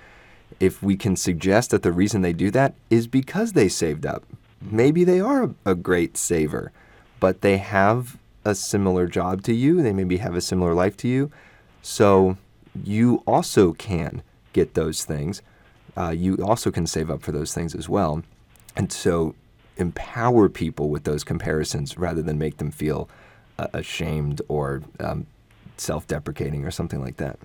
If 0.59 0.83
we 0.83 0.95
can 0.95 1.15
suggest 1.15 1.71
that 1.71 1.83
the 1.83 1.91
reason 1.91 2.21
they 2.21 2.33
do 2.33 2.51
that 2.51 2.73
is 2.89 3.07
because 3.07 3.53
they 3.53 3.69
saved 3.69 4.05
up. 4.05 4.23
Maybe 4.61 5.03
they 5.03 5.19
are 5.19 5.51
a 5.65 5.75
great 5.75 6.17
saver, 6.17 6.71
but 7.19 7.41
they 7.41 7.57
have 7.57 8.17
a 8.43 8.55
similar 8.55 9.07
job 9.07 9.43
to 9.43 9.53
you. 9.53 9.81
They 9.81 9.93
maybe 9.93 10.17
have 10.17 10.35
a 10.35 10.41
similar 10.41 10.73
life 10.73 10.97
to 10.97 11.07
you. 11.07 11.31
So 11.81 12.37
you 12.83 13.23
also 13.25 13.73
can 13.73 14.21
get 14.53 14.73
those 14.73 15.05
things. 15.05 15.41
Uh, 15.95 16.09
you 16.09 16.37
also 16.37 16.71
can 16.71 16.87
save 16.87 17.09
up 17.09 17.21
for 17.21 17.31
those 17.31 17.53
things 17.53 17.75
as 17.75 17.87
well. 17.87 18.23
And 18.75 18.91
so 18.91 19.35
empower 19.77 20.49
people 20.49 20.89
with 20.89 21.03
those 21.03 21.23
comparisons 21.23 21.97
rather 21.97 22.21
than 22.21 22.37
make 22.37 22.57
them 22.57 22.71
feel 22.71 23.09
uh, 23.57 23.67
ashamed 23.73 24.41
or 24.47 24.81
um, 24.99 25.25
self 25.77 26.07
deprecating 26.07 26.65
or 26.65 26.71
something 26.71 27.01
like 27.01 27.17
that. 27.17 27.39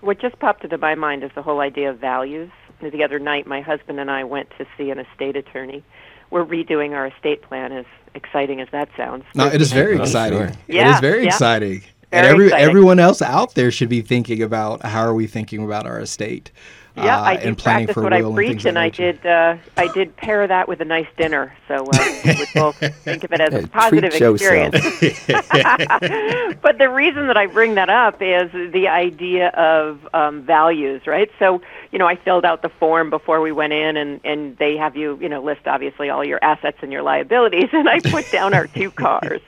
What 0.00 0.20
just 0.20 0.38
popped 0.38 0.62
into 0.64 0.78
my 0.78 0.94
mind 0.94 1.24
is 1.24 1.30
the 1.34 1.42
whole 1.42 1.60
idea 1.60 1.90
of 1.90 1.98
values. 1.98 2.50
The 2.80 3.02
other 3.02 3.18
night, 3.18 3.46
my 3.46 3.60
husband 3.60 3.98
and 3.98 4.10
I 4.10 4.24
went 4.24 4.50
to 4.58 4.66
see 4.76 4.90
an 4.90 4.98
estate 4.98 5.36
attorney. 5.36 5.82
We're 6.30 6.44
redoing 6.44 6.92
our 6.92 7.06
estate 7.06 7.42
plan, 7.42 7.72
as 7.72 7.86
exciting 8.14 8.60
as 8.60 8.68
that 8.72 8.88
sounds. 8.96 9.24
No, 9.34 9.46
it 9.46 9.60
is 9.62 9.72
very 9.72 9.98
Oh, 9.98 10.02
exciting. 10.02 10.38
sure. 10.38 10.52
Yeah, 10.68 10.94
is 10.94 11.00
very 11.00 11.22
yeah. 11.22 11.28
exciting. 11.28 11.80
Very 11.80 11.88
and 12.12 12.26
every, 12.26 12.46
exciting. 12.46 12.68
everyone 12.68 12.98
else 12.98 13.22
out 13.22 13.54
there 13.54 13.70
should 13.70 13.88
be 13.88 14.00
thinking 14.02 14.42
about 14.42 14.84
how 14.84 15.00
are 15.00 15.14
we 15.14 15.26
thinking 15.26 15.64
about 15.64 15.86
our 15.86 15.98
estate. 16.00 16.50
Yeah, 16.96 17.20
uh, 17.20 17.24
I 17.24 17.36
do 17.36 17.48
and 17.48 17.58
planning 17.58 17.86
practice 17.86 18.02
what 18.02 18.12
I 18.14 18.18
and 18.20 18.34
preach, 18.34 18.64
of 18.64 18.66
and 18.66 18.78
I 18.78 18.88
did. 18.88 19.24
Uh, 19.26 19.56
I 19.76 19.88
did 19.88 20.16
pair 20.16 20.46
that 20.46 20.66
with 20.66 20.80
a 20.80 20.84
nice 20.84 21.06
dinner, 21.18 21.54
so 21.68 21.86
uh, 21.92 22.20
we 22.24 22.34
would 22.38 22.48
both 22.54 22.76
think 23.04 23.22
of 23.22 23.32
it 23.32 23.40
as 23.40 23.64
a 23.64 23.68
positive 23.68 24.14
experience. 24.14 24.74
but 26.62 26.78
the 26.78 26.88
reason 26.88 27.26
that 27.26 27.36
I 27.36 27.46
bring 27.46 27.74
that 27.74 27.90
up 27.90 28.22
is 28.22 28.50
the 28.72 28.88
idea 28.88 29.48
of 29.48 30.08
um, 30.14 30.42
values, 30.42 31.06
right? 31.06 31.30
So, 31.38 31.60
you 31.92 31.98
know, 31.98 32.06
I 32.06 32.16
filled 32.16 32.46
out 32.46 32.62
the 32.62 32.70
form 32.70 33.10
before 33.10 33.42
we 33.42 33.52
went 33.52 33.74
in, 33.74 33.98
and 33.98 34.20
and 34.24 34.56
they 34.56 34.78
have 34.78 34.96
you, 34.96 35.18
you 35.20 35.28
know, 35.28 35.42
list 35.42 35.66
obviously 35.66 36.08
all 36.08 36.24
your 36.24 36.42
assets 36.42 36.78
and 36.80 36.90
your 36.90 37.02
liabilities, 37.02 37.68
and 37.72 37.90
I 37.90 38.00
put 38.00 38.30
down 38.32 38.54
our 38.54 38.66
two 38.68 38.90
cars, 38.90 39.42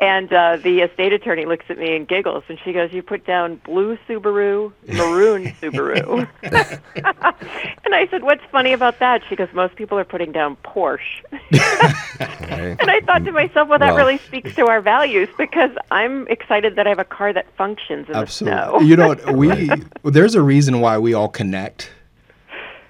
and 0.00 0.32
uh, 0.32 0.56
the 0.56 0.80
estate 0.80 1.12
attorney 1.12 1.44
looks 1.44 1.66
at 1.68 1.76
me 1.78 1.94
and 1.94 2.08
giggles, 2.08 2.44
and 2.48 2.58
she 2.64 2.72
goes, 2.72 2.90
"You 2.92 3.02
put 3.02 3.26
down 3.26 3.56
blue 3.56 3.98
Subaru, 4.08 4.72
maroon 4.88 5.46
Subaru," 5.60 6.26
and 6.94 7.94
I 7.94 8.06
said, 8.10 8.22
"What's 8.22 8.42
funny 8.50 8.72
about 8.72 8.98
that?" 9.00 9.22
She 9.28 9.36
goes, 9.36 9.48
"Most 9.52 9.76
people 9.76 9.98
are 9.98 10.04
putting 10.04 10.32
down 10.32 10.56
Porsche." 10.64 11.00
Right? 11.32 12.76
And 12.80 12.90
I 12.90 13.00
thought 13.00 13.24
to 13.24 13.32
myself, 13.32 13.68
well, 13.68 13.78
that 13.78 13.88
Well- 13.88 13.96
really 13.96 14.18
speaks 14.18 14.54
to 14.54 14.66
our 14.66 14.80
values 14.80 15.28
because 15.36 15.70
I'm 15.90 16.26
excited 16.28 16.76
that 16.76 16.86
I 16.86 16.90
have 16.90 16.98
a 16.98 17.04
car 17.04 17.32
that 17.32 17.46
functions 17.56 18.06
in 18.08 18.12
the 18.14 18.26
snow. 18.26 18.78
You 18.80 18.96
know, 18.96 19.08
what, 19.08 19.32
we 19.36 19.70
there's 20.04 20.34
a 20.34 20.42
reason 20.42 20.80
why 20.80 20.98
we 20.98 21.12
all 21.14 21.28
connect. 21.28 21.90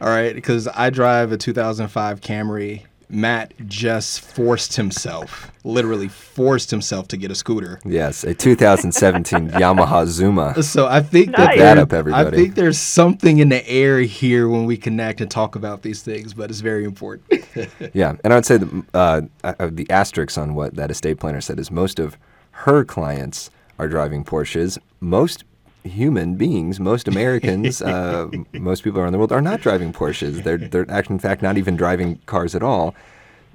All 0.00 0.08
right, 0.08 0.34
because 0.34 0.68
I 0.68 0.90
drive 0.90 1.32
a 1.32 1.36
2005 1.36 2.20
Camry. 2.20 2.84
Matt 3.08 3.52
just 3.66 4.20
forced 4.20 4.76
himself, 4.76 5.50
literally 5.64 6.08
forced 6.08 6.70
himself 6.70 7.06
to 7.08 7.16
get 7.16 7.30
a 7.30 7.34
scooter. 7.34 7.78
Yes, 7.84 8.24
a 8.24 8.34
2017 8.34 9.50
Yamaha 9.50 10.06
Zuma. 10.06 10.62
So 10.62 10.86
I 10.86 11.00
think 11.00 11.30
Nice. 11.30 11.56
that 11.56 11.56
that 11.58 11.78
up, 11.78 11.92
everybody. 11.92 12.28
I 12.28 12.30
think 12.30 12.54
there's 12.56 12.78
something 12.78 13.38
in 13.38 13.48
the 13.48 13.66
air 13.68 14.00
here 14.00 14.48
when 14.48 14.64
we 14.64 14.76
connect 14.76 15.20
and 15.20 15.30
talk 15.30 15.54
about 15.54 15.82
these 15.82 16.02
things, 16.02 16.34
but 16.34 16.50
it's 16.50 16.60
very 16.60 16.84
important. 16.84 17.24
Yeah, 17.94 18.14
and 18.22 18.32
I 18.32 18.36
would 18.36 18.44
say 18.46 18.58
that, 18.58 18.86
uh, 18.94 19.22
uh, 19.42 19.70
the 19.72 19.88
asterisk 19.90 20.36
on 20.38 20.54
what 20.54 20.74
that 20.74 20.90
estate 20.90 21.18
planner 21.18 21.40
said 21.40 21.58
is 21.58 21.70
most 21.70 21.98
of 21.98 22.18
her 22.50 22.84
clients 22.84 23.50
are 23.78 23.88
driving 23.88 24.24
Porsches. 24.24 24.78
Most 25.00 25.44
human 25.86 26.36
beings, 26.36 26.78
most 26.80 27.08
Americans, 27.14 27.82
uh, 27.82 28.28
most 28.52 28.84
people 28.84 29.00
around 29.00 29.12
the 29.12 29.18
world 29.18 29.32
are 29.32 29.40
not 29.40 29.60
driving 29.60 29.92
Porsches. 29.92 30.42
They're 30.42 30.58
they're 30.68 30.90
actually, 30.90 31.14
in 31.14 31.20
fact, 31.20 31.42
not 31.42 31.56
even 31.56 31.76
driving 31.76 32.20
cars 32.26 32.54
at 32.54 32.62
all. 32.62 32.94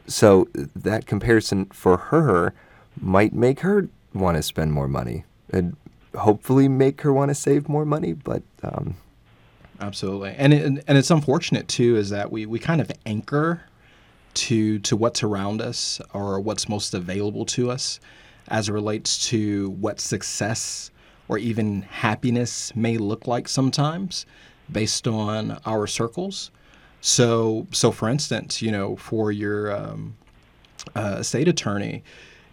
So 0.08 0.48
that 0.76 1.06
comparison 1.06 1.66
for 1.66 1.98
her 1.98 2.54
might 3.00 3.34
make 3.34 3.62
her 3.62 3.88
want 4.14 4.38
to 4.38 4.44
spend 4.44 4.74
more 4.74 4.88
money 4.88 5.24
and 5.52 5.76
hopefully 6.16 6.68
make 6.68 7.02
her 7.02 7.14
want 7.14 7.30
to 7.30 7.36
save 7.36 7.70
more 7.70 7.86
money. 7.86 8.14
But 8.14 8.44
um, 8.64 8.96
Absolutely, 9.80 10.36
and 10.38 10.54
it, 10.54 10.64
and 10.64 10.98
it's 10.98 11.10
unfortunate 11.10 11.68
too 11.68 11.96
is 11.96 12.10
that 12.12 12.32
we 12.32 12.46
we 12.46 12.60
kind 12.60 12.82
of 12.82 12.92
anchor 13.06 13.62
to 14.34 14.80
to 14.80 14.96
what's 14.96 15.24
around 15.24 15.62
us 15.62 16.00
or 16.14 16.40
what's 16.40 16.70
most 16.70 16.94
available 16.94 17.46
to 17.46 17.72
us 17.72 18.00
as 18.48 18.70
it 18.70 18.74
relates 18.74 19.28
to 19.30 19.72
what 19.72 20.00
success 20.00 20.92
or 21.32 21.38
even 21.38 21.82
happiness 21.84 22.76
may 22.76 22.98
look 22.98 23.26
like 23.26 23.48
sometimes 23.48 24.26
based 24.70 25.08
on 25.08 25.58
our 25.66 25.88
circles. 25.88 26.52
So 27.00 27.66
so 27.72 27.90
for 27.92 28.10
instance, 28.10 28.62
you 28.62 28.70
know, 28.70 28.98
for 28.98 29.32
your 29.32 29.74
um, 29.74 30.18
uh, 30.94 31.18
estate 31.20 31.48
attorney, 31.48 32.04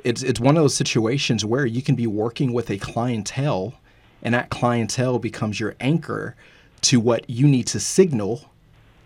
it's 0.04 0.22
it's 0.22 0.38
one 0.38 0.56
of 0.56 0.62
those 0.62 0.76
situations 0.76 1.44
where 1.44 1.66
you 1.66 1.82
can 1.82 1.96
be 1.96 2.06
working 2.06 2.52
with 2.52 2.70
a 2.70 2.78
clientele, 2.78 3.74
and 4.22 4.32
that 4.32 4.48
clientele 4.48 5.18
becomes 5.18 5.58
your 5.58 5.74
anchor 5.80 6.36
to 6.82 7.00
what 7.00 7.28
you 7.28 7.48
need 7.48 7.66
to 7.66 7.80
signal 7.80 8.48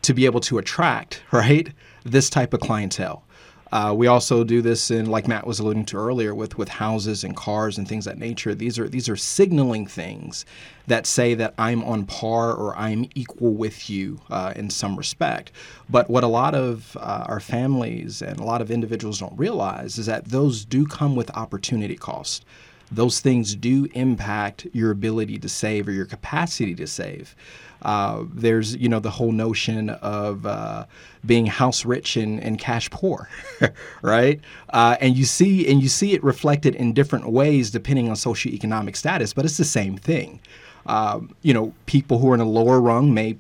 to 0.02 0.12
be 0.12 0.26
able 0.26 0.40
to 0.40 0.58
attract 0.58 1.22
right 1.32 1.72
this 2.04 2.28
type 2.28 2.52
of 2.52 2.60
clientele. 2.60 3.24
Uh, 3.72 3.94
we 3.96 4.06
also 4.06 4.44
do 4.44 4.60
this 4.60 4.90
in, 4.90 5.06
like 5.06 5.26
Matt 5.26 5.46
was 5.46 5.58
alluding 5.58 5.86
to 5.86 5.96
earlier, 5.96 6.34
with 6.34 6.58
with 6.58 6.68
houses 6.68 7.24
and 7.24 7.34
cars 7.34 7.78
and 7.78 7.88
things 7.88 8.04
that 8.04 8.18
nature. 8.18 8.54
These 8.54 8.78
are 8.78 8.88
these 8.88 9.08
are 9.08 9.16
signaling 9.16 9.86
things 9.86 10.44
that 10.86 11.06
say 11.06 11.34
that 11.34 11.54
I'm 11.56 11.82
on 11.84 12.04
par 12.04 12.52
or 12.52 12.76
I'm 12.76 13.08
equal 13.14 13.54
with 13.54 13.88
you 13.88 14.20
uh, 14.30 14.52
in 14.54 14.68
some 14.68 14.96
respect. 14.96 15.52
But 15.88 16.10
what 16.10 16.22
a 16.22 16.28
lot 16.28 16.54
of 16.54 16.96
uh, 17.00 17.24
our 17.28 17.40
families 17.40 18.20
and 18.20 18.38
a 18.38 18.44
lot 18.44 18.60
of 18.60 18.70
individuals 18.70 19.20
don't 19.20 19.36
realize 19.38 19.98
is 19.98 20.06
that 20.06 20.26
those 20.26 20.64
do 20.66 20.86
come 20.86 21.16
with 21.16 21.30
opportunity 21.30 21.96
cost 21.96 22.44
those 22.94 23.20
things 23.20 23.54
do 23.54 23.88
impact 23.94 24.66
your 24.72 24.90
ability 24.90 25.38
to 25.38 25.48
save 25.48 25.88
or 25.88 25.92
your 25.92 26.06
capacity 26.06 26.74
to 26.74 26.86
save. 26.86 27.34
Uh, 27.82 28.24
there's, 28.32 28.76
you 28.76 28.88
know, 28.88 29.00
the 29.00 29.10
whole 29.10 29.32
notion 29.32 29.90
of 29.90 30.46
uh, 30.46 30.84
being 31.26 31.46
house 31.46 31.84
rich 31.84 32.16
and, 32.16 32.40
and 32.40 32.58
cash 32.58 32.88
poor, 32.90 33.28
right? 34.02 34.40
Uh, 34.70 34.96
and 35.00 35.16
you 35.16 35.24
see, 35.24 35.66
and 35.68 35.82
you 35.82 35.88
see 35.88 36.12
it 36.12 36.22
reflected 36.22 36.76
in 36.76 36.92
different 36.92 37.28
ways 37.28 37.70
depending 37.70 38.08
on 38.08 38.14
socioeconomic 38.14 38.94
status, 38.94 39.32
but 39.32 39.44
it's 39.44 39.56
the 39.56 39.64
same 39.64 39.96
thing. 39.96 40.38
Um, 40.86 41.34
you 41.42 41.54
know, 41.54 41.72
people 41.86 42.18
who 42.18 42.30
are 42.30 42.34
in 42.34 42.40
a 42.40 42.48
lower 42.48 42.80
rung 42.80 43.14
may 43.14 43.36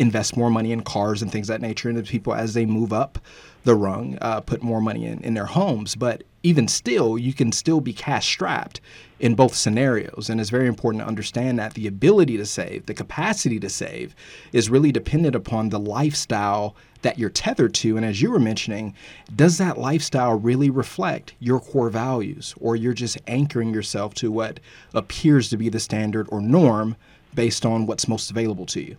invest 0.00 0.36
more 0.36 0.50
money 0.50 0.72
in 0.72 0.82
cars 0.82 1.22
and 1.22 1.30
things 1.30 1.48
of 1.48 1.54
that 1.54 1.66
nature, 1.66 1.88
and 1.88 1.98
the 1.98 2.02
people 2.02 2.34
as 2.34 2.54
they 2.54 2.66
move 2.66 2.92
up 2.92 3.18
the 3.64 3.74
rung 3.74 4.18
uh, 4.20 4.40
put 4.40 4.62
more 4.62 4.80
money 4.80 5.06
in, 5.06 5.20
in 5.20 5.34
their 5.34 5.46
homes. 5.46 5.94
But 5.94 6.22
even 6.42 6.68
still, 6.68 7.18
you 7.18 7.32
can 7.32 7.50
still 7.50 7.80
be 7.80 7.92
cash 7.92 8.26
strapped 8.26 8.80
in 9.18 9.34
both 9.34 9.54
scenarios. 9.54 10.28
And 10.28 10.40
it's 10.40 10.50
very 10.50 10.68
important 10.68 11.02
to 11.02 11.08
understand 11.08 11.58
that 11.58 11.74
the 11.74 11.86
ability 11.86 12.36
to 12.36 12.46
save, 12.46 12.86
the 12.86 12.94
capacity 12.94 13.58
to 13.60 13.70
save, 13.70 14.14
is 14.52 14.68
really 14.68 14.92
dependent 14.92 15.34
upon 15.34 15.70
the 15.70 15.78
lifestyle 15.78 16.76
that 17.00 17.18
you're 17.18 17.30
tethered 17.30 17.74
to. 17.74 17.96
And 17.96 18.04
as 18.04 18.20
you 18.20 18.30
were 18.30 18.38
mentioning, 18.38 18.94
does 19.34 19.58
that 19.58 19.78
lifestyle 19.78 20.38
really 20.38 20.70
reflect 20.70 21.34
your 21.38 21.60
core 21.60 21.90
values, 21.90 22.54
or 22.60 22.76
you're 22.76 22.92
just 22.94 23.18
anchoring 23.26 23.72
yourself 23.72 24.14
to 24.14 24.30
what 24.30 24.60
appears 24.92 25.48
to 25.50 25.56
be 25.56 25.68
the 25.68 25.80
standard 25.80 26.28
or 26.30 26.40
norm 26.40 26.96
based 27.34 27.64
on 27.64 27.86
what's 27.86 28.08
most 28.08 28.30
available 28.30 28.66
to 28.66 28.80
you? 28.82 28.96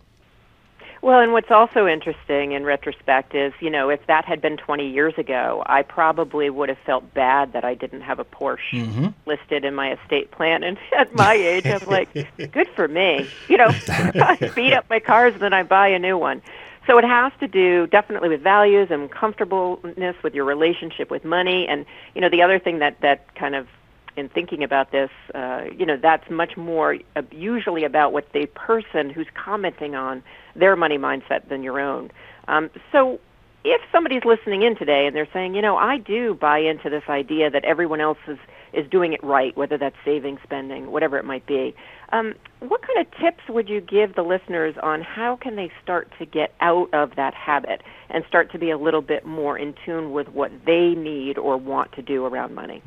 Well, 1.06 1.20
and 1.20 1.34
what's 1.34 1.52
also 1.52 1.86
interesting 1.86 2.54
in 2.54 2.64
retrospect 2.64 3.36
is, 3.36 3.54
you 3.60 3.70
know, 3.70 3.90
if 3.90 4.04
that 4.08 4.26
had 4.26 4.42
been 4.42 4.58
20 4.58 4.90
years 4.90 5.14
ago, 5.20 5.62
I 5.68 5.84
probably 5.84 6.50
would 6.50 6.68
have 6.68 6.80
felt 6.80 7.14
bad 7.14 7.54
that 7.54 7.64
I 7.64 7.76
didn't 7.76 8.02
have 8.02 8.18
a 8.18 8.26
Porsche 8.26 9.14
listed 9.28 9.66
in 9.66 9.76
my 9.76 9.94
estate 9.94 10.32
plan. 10.32 10.64
And 10.64 10.80
at 10.98 11.14
my 11.14 11.36
age, 11.36 11.68
I'm 11.68 11.88
like, 11.88 12.12
good 12.52 12.68
for 12.70 12.88
me. 12.88 13.30
You 13.48 13.58
know, 13.58 13.68
I 13.88 14.52
beat 14.56 14.74
up 14.74 14.90
my 14.90 15.00
cars 15.00 15.34
and 15.34 15.44
then 15.44 15.54
I 15.54 15.62
buy 15.62 15.90
a 15.90 16.00
new 16.00 16.18
one. 16.18 16.42
So 16.88 16.98
it 16.98 17.04
has 17.04 17.32
to 17.40 17.48
do 17.48 17.86
definitely 17.86 18.30
with 18.30 18.42
values 18.42 18.88
and 18.90 19.12
comfortableness 19.12 20.16
with 20.24 20.34
your 20.34 20.46
relationship 20.46 21.12
with 21.12 21.24
money. 21.24 21.68
And, 21.68 21.86
you 22.16 22.22
know, 22.22 22.30
the 22.30 22.42
other 22.42 22.58
thing 22.58 22.80
that, 22.80 23.02
that 23.02 23.36
kind 23.36 23.54
of 23.54 23.68
in 24.18 24.30
thinking 24.30 24.64
about 24.64 24.92
this, 24.92 25.12
uh, 25.36 25.66
you 25.78 25.86
know, 25.86 25.98
that's 25.98 26.32
much 26.32 26.58
more 26.58 26.98
uh, 27.16 27.22
usually 27.32 27.84
about 27.84 28.12
what 28.12 28.32
the 28.34 28.48
person 28.48 29.12
who's 29.12 29.28
commenting 29.36 29.94
on 29.94 30.24
their 30.56 30.76
money 30.76 30.98
mindset 30.98 31.48
than 31.50 31.64
your 31.64 31.80
own. 31.80 32.12
Um, 32.48 32.70
so 32.92 33.20
if 33.66 33.82
somebody's 33.92 34.24
listening 34.24 34.62
in 34.62 34.76
today 34.76 35.08
and 35.08 35.16
they're 35.16 35.28
saying, 35.34 35.56
you 35.56 35.62
know, 35.62 35.76
I 35.76 35.98
do 35.98 36.36
buy 36.36 36.60
into 36.60 36.90
this 36.90 37.04
idea 37.10 37.50
that 37.50 37.66
everyone 37.66 38.00
else 38.00 38.20
is, 38.28 38.38
is 38.74 38.88
doing 38.90 39.14
it 39.14 39.24
right, 39.24 39.58
whether 39.58 39.78
that's 39.78 39.96
saving, 40.06 40.38
spending, 40.44 40.92
whatever 40.92 41.18
it 41.18 41.26
might 41.26 41.48
be, 41.48 41.76
um, 42.12 42.36
what 42.60 42.82
kind 42.84 43.00
of 43.00 43.12
tips 43.20 43.42
would 43.50 43.68
you 43.68 43.82
give 43.82 44.14
the 44.14 44.22
listeners 44.22 44.76
on 44.84 45.02
how 45.02 45.36
can 45.36 45.56
they 45.56 45.72
start 45.82 46.12
to 46.20 46.26
get 46.26 46.54
out 46.62 46.94
of 46.94 47.16
that 47.16 47.34
habit 47.34 47.82
and 48.10 48.24
start 48.28 48.52
to 48.52 48.60
be 48.60 48.70
a 48.70 48.78
little 48.78 49.02
bit 49.02 49.26
more 49.26 49.58
in 49.58 49.74
tune 49.84 50.12
with 50.12 50.30
what 50.30 50.52
they 50.66 50.90
need 50.90 51.40
or 51.40 51.58
want 51.58 51.92
to 51.94 52.04
do 52.04 52.26
around 52.26 52.54
money? 52.54 52.84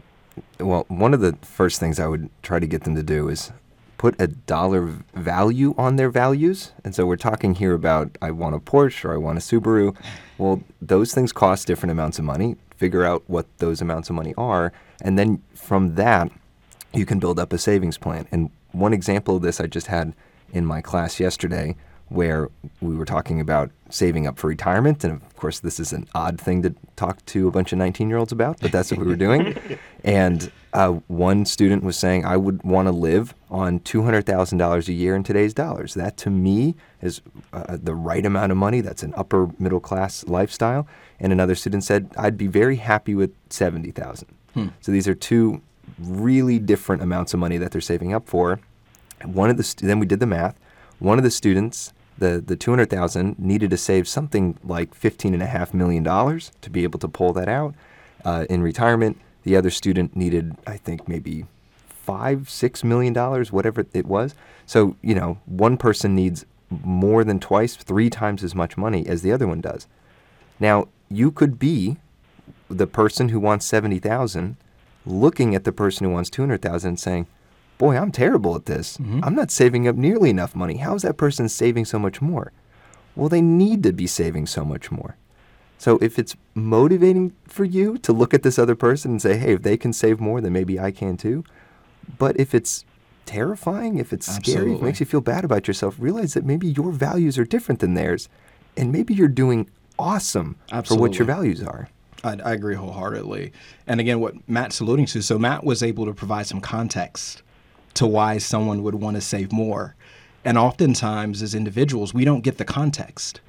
Well, 0.60 0.84
one 0.86 1.12
of 1.12 1.20
the 1.20 1.36
first 1.42 1.80
things 1.80 1.98
I 1.98 2.06
would 2.06 2.30
try 2.42 2.60
to 2.60 2.66
get 2.66 2.84
them 2.84 2.94
to 2.94 3.02
do 3.02 3.28
is 3.28 3.50
put 3.98 4.18
a 4.20 4.28
dollar 4.28 4.86
value 5.14 5.74
on 5.76 5.96
their 5.96 6.08
values. 6.08 6.72
And 6.84 6.94
so 6.94 7.04
we're 7.04 7.16
talking 7.16 7.56
here 7.56 7.74
about 7.74 8.16
I 8.22 8.30
want 8.30 8.54
a 8.54 8.60
Porsche 8.60 9.04
or 9.04 9.12
I 9.12 9.16
want 9.18 9.38
a 9.38 9.40
Subaru. 9.40 9.94
Well, 10.38 10.62
those 10.80 11.12
things 11.12 11.32
cost 11.32 11.66
different 11.66 11.90
amounts 11.90 12.18
of 12.18 12.24
money. 12.24 12.56
Figure 12.76 13.04
out 13.04 13.24
what 13.26 13.46
those 13.58 13.80
amounts 13.80 14.08
of 14.08 14.14
money 14.16 14.34
are. 14.38 14.72
And 15.02 15.18
then 15.18 15.42
from 15.54 15.96
that, 15.96 16.30
you 16.94 17.04
can 17.04 17.18
build 17.18 17.38
up 17.38 17.52
a 17.52 17.58
savings 17.58 17.98
plan. 17.98 18.26
And 18.30 18.50
one 18.72 18.94
example 18.94 19.36
of 19.36 19.42
this 19.42 19.60
I 19.60 19.66
just 19.66 19.88
had 19.88 20.14
in 20.52 20.64
my 20.64 20.80
class 20.80 21.20
yesterday 21.20 21.76
where 22.08 22.48
we 22.80 22.94
were 22.96 23.04
talking 23.04 23.40
about 23.40 23.70
saving 23.90 24.26
up 24.26 24.38
for 24.38 24.48
retirement. 24.48 25.04
And 25.04 25.14
of 25.14 25.36
course, 25.36 25.60
this 25.60 25.78
is 25.78 25.92
an 25.92 26.06
odd 26.14 26.40
thing 26.40 26.62
to 26.62 26.74
talk 26.96 27.24
to 27.26 27.48
a 27.48 27.50
bunch 27.50 27.72
of 27.72 27.78
19 27.78 28.08
year 28.08 28.18
olds 28.18 28.32
about, 28.32 28.60
but 28.60 28.72
that's 28.72 28.90
what 28.90 29.00
we 29.00 29.06
were 29.06 29.16
doing. 29.16 29.58
and 30.04 30.50
uh, 30.72 30.92
one 31.08 31.44
student 31.44 31.82
was 31.82 31.96
saying, 31.96 32.24
I 32.24 32.36
would 32.36 32.62
want 32.62 32.86
to 32.88 32.92
live 32.92 33.34
on 33.50 33.80
$200,000 33.80 34.88
a 34.88 34.92
year 34.92 35.14
in 35.14 35.22
today's 35.22 35.54
dollars. 35.54 35.94
That 35.94 36.16
to 36.18 36.30
me 36.30 36.76
is 37.00 37.20
uh, 37.52 37.76
the 37.80 37.94
right 37.94 38.24
amount 38.24 38.52
of 38.52 38.58
money. 38.58 38.80
That's 38.80 39.02
an 39.02 39.14
upper 39.16 39.50
middle 39.58 39.80
class 39.80 40.24
lifestyle. 40.26 40.86
And 41.20 41.32
another 41.32 41.54
student 41.54 41.84
said, 41.84 42.10
I'd 42.16 42.36
be 42.36 42.46
very 42.46 42.76
happy 42.76 43.14
with 43.14 43.32
70,000. 43.50 44.28
Hmm. 44.54 44.68
So 44.80 44.92
these 44.92 45.08
are 45.08 45.14
two 45.14 45.62
really 45.98 46.58
different 46.58 47.02
amounts 47.02 47.34
of 47.34 47.40
money 47.40 47.58
that 47.58 47.72
they're 47.72 47.80
saving 47.80 48.12
up 48.12 48.28
for. 48.28 48.60
One 49.24 49.50
of 49.50 49.56
the 49.56 49.62
st- 49.62 49.86
then 49.86 49.98
we 49.98 50.06
did 50.06 50.20
the 50.20 50.26
math. 50.26 50.58
One 50.98 51.18
of 51.18 51.24
the 51.24 51.30
students 51.30 51.92
the 52.18 52.42
the 52.44 52.56
200,000 52.56 53.38
needed 53.38 53.70
to 53.70 53.76
save 53.76 54.08
something 54.08 54.58
like 54.64 54.94
15 54.94 55.34
and 55.34 55.42
a 55.42 55.46
half 55.46 55.72
million 55.72 56.02
dollars 56.02 56.52
to 56.62 56.70
be 56.70 56.82
able 56.82 56.98
to 57.00 57.08
pull 57.08 57.32
that 57.32 57.48
out 57.48 57.74
uh, 58.24 58.46
in 58.50 58.62
retirement. 58.62 59.18
The 59.44 59.56
other 59.56 59.70
student 59.70 60.16
needed, 60.16 60.56
I 60.66 60.76
think, 60.76 61.08
maybe 61.08 61.46
five, 61.88 62.50
six 62.50 62.84
million 62.84 63.12
dollars, 63.12 63.52
whatever 63.52 63.86
it 63.92 64.06
was. 64.06 64.34
So 64.66 64.96
you 65.02 65.14
know, 65.14 65.38
one 65.46 65.76
person 65.76 66.14
needs 66.14 66.44
more 66.70 67.24
than 67.24 67.40
twice, 67.40 67.76
three 67.76 68.10
times 68.10 68.44
as 68.44 68.54
much 68.54 68.76
money 68.76 69.06
as 69.06 69.22
the 69.22 69.32
other 69.32 69.46
one 69.46 69.60
does. 69.60 69.86
Now, 70.60 70.88
you 71.08 71.30
could 71.30 71.58
be 71.58 71.96
the 72.68 72.86
person 72.86 73.30
who 73.30 73.40
wants 73.40 73.64
70,000 73.66 74.56
looking 75.06 75.54
at 75.54 75.64
the 75.64 75.72
person 75.72 76.06
who 76.06 76.12
wants 76.12 76.28
200,000 76.30 76.88
and 76.88 77.00
saying, 77.00 77.26
boy, 77.78 77.96
I'm 77.96 78.12
terrible 78.12 78.54
at 78.56 78.66
this. 78.66 78.98
Mm-hmm. 78.98 79.20
I'm 79.22 79.34
not 79.34 79.50
saving 79.50 79.88
up 79.88 79.96
nearly 79.96 80.30
enough 80.30 80.54
money. 80.54 80.78
How 80.78 80.94
is 80.94 81.02
that 81.02 81.16
person 81.16 81.48
saving 81.48 81.84
so 81.86 81.98
much 81.98 82.20
more? 82.20 82.52
Well, 83.16 83.28
they 83.28 83.40
need 83.40 83.82
to 83.84 83.92
be 83.92 84.06
saving 84.06 84.46
so 84.46 84.64
much 84.64 84.90
more. 84.90 85.16
So 85.78 85.98
if 85.98 86.18
it's 86.18 86.36
motivating 86.54 87.32
for 87.46 87.64
you 87.64 87.98
to 87.98 88.12
look 88.12 88.34
at 88.34 88.42
this 88.42 88.58
other 88.58 88.74
person 88.74 89.12
and 89.12 89.22
say, 89.22 89.36
hey, 89.36 89.54
if 89.54 89.62
they 89.62 89.76
can 89.76 89.92
save 89.92 90.20
more, 90.20 90.40
then 90.40 90.52
maybe 90.52 90.78
I 90.78 90.90
can 90.90 91.16
too. 91.16 91.44
But 92.18 92.38
if 92.38 92.54
it's 92.54 92.84
terrifying, 93.26 93.98
if 93.98 94.12
it's 94.12 94.28
Absolutely. 94.28 94.52
scary, 94.52 94.72
if 94.74 94.82
it 94.82 94.84
makes 94.84 95.00
you 95.00 95.06
feel 95.06 95.20
bad 95.20 95.44
about 95.44 95.68
yourself, 95.68 95.94
realize 95.98 96.34
that 96.34 96.44
maybe 96.44 96.68
your 96.68 96.90
values 96.90 97.38
are 97.38 97.44
different 97.44 97.80
than 97.80 97.94
theirs. 97.94 98.28
And 98.76 98.90
maybe 98.90 99.14
you're 99.14 99.28
doing 99.28 99.70
awesome 99.98 100.56
Absolutely. 100.72 100.96
for 100.96 101.00
what 101.00 101.18
your 101.18 101.26
values 101.26 101.62
are. 101.62 101.88
I, 102.24 102.36
I, 102.44 102.52
agree 102.52 102.74
wholeheartedly. 102.74 103.52
And 103.86 104.00
again, 104.00 104.18
what 104.18 104.48
Matt's 104.48 104.80
alluding 104.80 105.06
to, 105.06 105.22
so 105.22 105.38
Matt 105.38 105.62
was 105.62 105.84
able 105.84 106.06
to 106.06 106.12
provide 106.12 106.46
some 106.46 106.60
context 106.60 107.42
to 107.98 108.06
why 108.06 108.38
someone 108.38 108.84
would 108.84 108.94
want 108.94 109.16
to 109.16 109.20
save 109.20 109.50
more. 109.50 109.96
And 110.44 110.56
oftentimes, 110.56 111.42
as 111.42 111.52
individuals, 111.52 112.14
we 112.14 112.24
don't 112.24 112.42
get 112.42 112.56
the 112.56 112.64
context, 112.64 113.40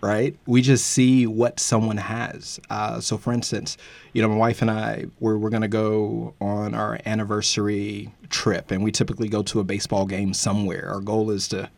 right? 0.00 0.36
We 0.46 0.62
just 0.62 0.86
see 0.86 1.26
what 1.26 1.58
someone 1.58 1.96
has. 1.96 2.60
Uh, 2.70 3.00
so, 3.00 3.18
for 3.18 3.32
instance, 3.32 3.76
you 4.12 4.22
know, 4.22 4.28
my 4.28 4.36
wife 4.36 4.62
and 4.62 4.70
I, 4.70 5.06
we're, 5.18 5.36
we're 5.36 5.50
going 5.50 5.62
to 5.62 5.68
go 5.68 6.34
on 6.40 6.74
our 6.74 7.00
anniversary 7.06 8.14
trip, 8.28 8.70
and 8.70 8.84
we 8.84 8.92
typically 8.92 9.28
go 9.28 9.42
to 9.42 9.58
a 9.58 9.64
baseball 9.64 10.06
game 10.06 10.32
somewhere. 10.32 10.88
Our 10.88 11.00
goal 11.00 11.32
is 11.32 11.48
to 11.48 11.68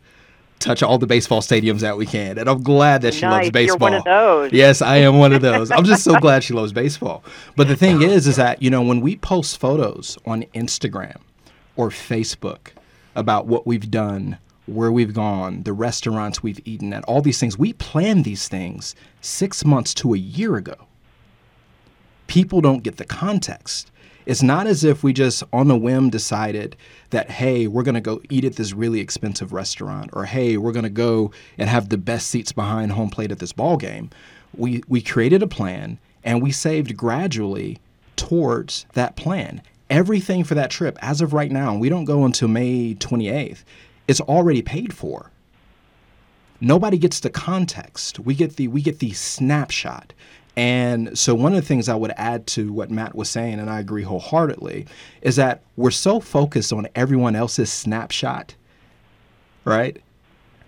touch 0.59 0.83
all 0.83 0.99
the 0.99 1.07
baseball 1.07 1.41
stadiums 1.41 1.79
that 1.79 1.97
we 1.97 2.05
can. 2.05 2.37
And 2.37 2.47
I'm 2.47 2.61
glad 2.61 3.01
that 3.01 3.15
she 3.15 3.21
nice. 3.21 3.31
loves 3.31 3.49
baseball. 3.49 3.89
You're 3.89 3.91
one 3.91 3.93
of 3.95 4.03
those. 4.03 4.53
Yes, 4.53 4.83
I 4.83 4.97
am 4.97 5.17
one 5.17 5.33
of 5.33 5.41
those. 5.41 5.71
I'm 5.71 5.85
just 5.85 6.03
so 6.03 6.13
glad 6.21 6.43
she 6.43 6.53
loves 6.53 6.71
baseball. 6.71 7.23
But 7.55 7.67
the 7.67 7.75
thing 7.75 8.03
is, 8.03 8.27
is 8.27 8.35
that, 8.35 8.61
you 8.61 8.69
know, 8.69 8.83
when 8.83 9.01
we 9.01 9.15
post 9.15 9.59
photos 9.59 10.19
on 10.27 10.43
Instagram, 10.53 11.17
or 11.75 11.89
Facebook 11.89 12.69
about 13.15 13.45
what 13.45 13.67
we've 13.67 13.89
done, 13.89 14.37
where 14.65 14.91
we've 14.91 15.13
gone, 15.13 15.63
the 15.63 15.73
restaurants 15.73 16.41
we've 16.41 16.59
eaten 16.65 16.93
at, 16.93 17.03
all 17.05 17.21
these 17.21 17.39
things. 17.39 17.57
We 17.57 17.73
planned 17.73 18.25
these 18.25 18.47
things 18.47 18.95
six 19.21 19.65
months 19.65 19.93
to 19.95 20.13
a 20.13 20.17
year 20.17 20.55
ago. 20.55 20.75
People 22.27 22.61
don't 22.61 22.83
get 22.83 22.97
the 22.97 23.05
context. 23.05 23.91
It's 24.25 24.41
not 24.41 24.67
as 24.67 24.83
if 24.83 25.03
we 25.03 25.11
just 25.11 25.43
on 25.51 25.69
a 25.69 25.77
whim 25.77 26.09
decided 26.09 26.77
that, 27.09 27.29
hey, 27.29 27.67
we're 27.67 27.83
going 27.83 27.95
to 27.95 28.01
go 28.01 28.21
eat 28.29 28.45
at 28.45 28.55
this 28.55 28.73
really 28.73 29.01
expensive 29.01 29.51
restaurant, 29.51 30.11
or 30.13 30.25
hey, 30.25 30.55
we're 30.55 30.71
going 30.71 30.83
to 30.83 30.89
go 30.89 31.31
and 31.57 31.69
have 31.69 31.89
the 31.89 31.97
best 31.97 32.27
seats 32.27 32.53
behind 32.53 32.93
home 32.93 33.09
plate 33.09 33.31
at 33.31 33.39
this 33.39 33.51
ball 33.51 33.75
game. 33.75 34.09
We, 34.55 34.81
we 34.87 35.01
created 35.01 35.43
a 35.43 35.47
plan 35.47 35.99
and 36.23 36.41
we 36.41 36.51
saved 36.51 36.95
gradually 36.95 37.79
towards 38.15 38.85
that 38.93 39.15
plan 39.15 39.61
everything 39.93 40.43
for 40.43 40.55
that 40.55 40.71
trip 40.71 40.97
as 41.03 41.21
of 41.21 41.33
right 41.33 41.51
now, 41.51 41.71
and 41.71 41.79
we 41.79 41.87
don't 41.87 42.05
go 42.05 42.25
until 42.25 42.47
May 42.47 42.95
28th, 42.95 43.63
it's 44.07 44.19
already 44.21 44.63
paid 44.63 44.91
for. 44.91 45.29
Nobody 46.59 46.97
gets 46.97 47.19
the 47.19 47.29
context. 47.29 48.19
We 48.19 48.33
get 48.33 48.55
the 48.55 48.67
we 48.69 48.81
get 48.81 48.99
the 48.99 49.11
snapshot. 49.11 50.13
And 50.55 51.17
so 51.17 51.35
one 51.35 51.53
of 51.53 51.61
the 51.61 51.67
things 51.67 51.89
I 51.89 51.95
would 51.95 52.13
add 52.17 52.47
to 52.47 52.71
what 52.73 52.89
Matt 52.89 53.15
was 53.15 53.29
saying, 53.29 53.59
and 53.59 53.69
I 53.69 53.79
agree 53.79 54.03
wholeheartedly, 54.03 54.87
is 55.21 55.35
that 55.35 55.61
we're 55.77 55.91
so 55.91 56.19
focused 56.19 56.73
on 56.73 56.87
everyone 56.95 57.35
else's 57.35 57.71
snapshot, 57.71 58.55
right? 59.65 60.01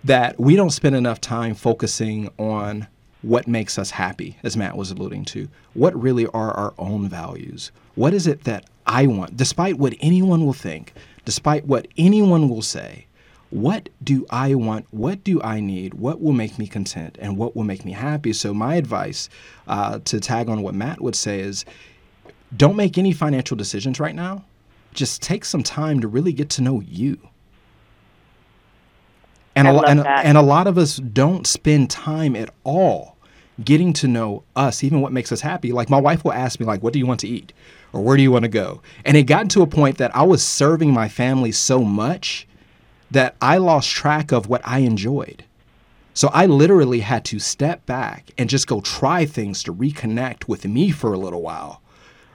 That 0.04 0.40
we 0.40 0.56
don't 0.56 0.72
spend 0.72 0.96
enough 0.96 1.22
time 1.22 1.56
focusing 1.56 2.30
on 2.38 2.88
what 3.22 3.48
makes 3.48 3.80
us 3.80 3.92
happy, 3.92 4.38
as 4.44 4.58
Matt 4.58 4.78
was 4.78 4.92
alluding 4.92 5.26
to. 5.26 5.48
What 5.74 6.00
really 6.00 6.28
are 6.28 6.52
our 6.52 6.74
own 6.78 7.08
values? 7.08 7.72
What 7.96 8.14
is 8.14 8.28
it 8.28 8.44
that 8.44 8.66
I 8.86 9.08
want, 9.08 9.36
despite 9.36 9.78
what 9.78 9.96
anyone 10.00 10.46
will 10.46 10.54
think, 10.54 10.94
despite 11.26 11.66
what 11.66 11.88
anyone 11.98 12.50
will 12.50 12.62
say, 12.62 13.08
what 13.50 13.90
do 14.04 14.26
I 14.30 14.56
want? 14.56 14.86
What 14.92 15.24
do 15.24 15.42
I 15.42 15.60
need? 15.60 15.94
What 15.94 16.22
will 16.22 16.34
make 16.34 16.60
me 16.60 16.68
content 16.68 17.18
and 17.22 17.38
what 17.38 17.56
will 17.56 17.64
make 17.64 17.86
me 17.86 17.94
happy? 17.94 18.34
So, 18.34 18.54
my 18.54 18.76
advice 18.76 19.30
uh, 19.68 20.00
to 20.06 20.20
tag 20.20 20.50
on 20.50 20.62
what 20.62 20.76
Matt 20.76 21.02
would 21.02 21.16
say 21.16 21.40
is 21.40 21.64
don't 22.56 22.76
make 22.76 22.98
any 22.98 23.14
financial 23.14 23.56
decisions 23.56 24.00
right 24.00 24.16
now. 24.16 24.44
Just 24.94 25.22
take 25.22 25.46
some 25.46 25.64
time 25.64 26.00
to 26.02 26.08
really 26.08 26.34
get 26.34 26.50
to 26.52 26.62
know 26.62 26.82
you. 26.82 27.18
And, 29.56 29.68
a, 29.68 29.80
and, 29.84 30.06
and 30.06 30.38
a 30.38 30.42
lot 30.42 30.68
of 30.68 30.78
us 30.78 30.98
don't 30.98 31.48
spend 31.48 31.90
time 31.90 32.36
at 32.36 32.50
all 32.66 33.15
getting 33.64 33.94
to 33.94 34.08
know 34.08 34.44
us, 34.56 34.84
even 34.84 35.02
what 35.02 35.14
makes 35.14 35.32
us 35.32 35.42
happy. 35.42 35.72
Like 35.72 35.90
my 35.90 36.00
wife 36.00 36.24
will 36.24 36.34
ask 36.34 36.60
me, 36.60 36.66
like, 36.66 36.84
what 36.84 36.94
do 36.94 37.00
you 37.00 37.06
want 37.06 37.20
to 37.22 37.28
eat? 37.28 37.54
Or 37.94 38.02
where 38.02 38.18
do 38.18 38.24
you 38.24 38.32
want 38.32 38.44
to 38.44 38.50
go? 38.50 38.82
And 39.06 39.16
it 39.16 39.24
got 39.24 39.50
to 39.52 39.62
a 39.62 39.68
point 39.68 39.98
that 39.98 40.16
I 40.16 40.24
was 40.24 40.44
serving 40.44 40.94
my 40.94 41.08
family 41.08 41.52
so 41.52 41.82
much 41.82 42.48
that 43.12 43.36
I 43.42 43.58
lost 43.58 43.90
track 43.90 44.32
of 44.32 44.48
what 44.48 44.62
I 44.66 44.80
enjoyed. 44.80 45.46
So 46.14 46.30
I 46.34 46.46
literally 46.46 47.02
had 47.02 47.26
to 47.26 47.40
step 47.40 47.86
back 47.86 48.32
and 48.38 48.50
just 48.50 48.68
go 48.68 48.82
try 48.82 49.26
things 49.26 49.64
to 49.64 49.74
reconnect 49.74 50.48
with 50.48 50.66
me 50.66 50.90
for 50.92 51.14
a 51.14 51.18
little 51.18 51.42
while, 51.42 51.82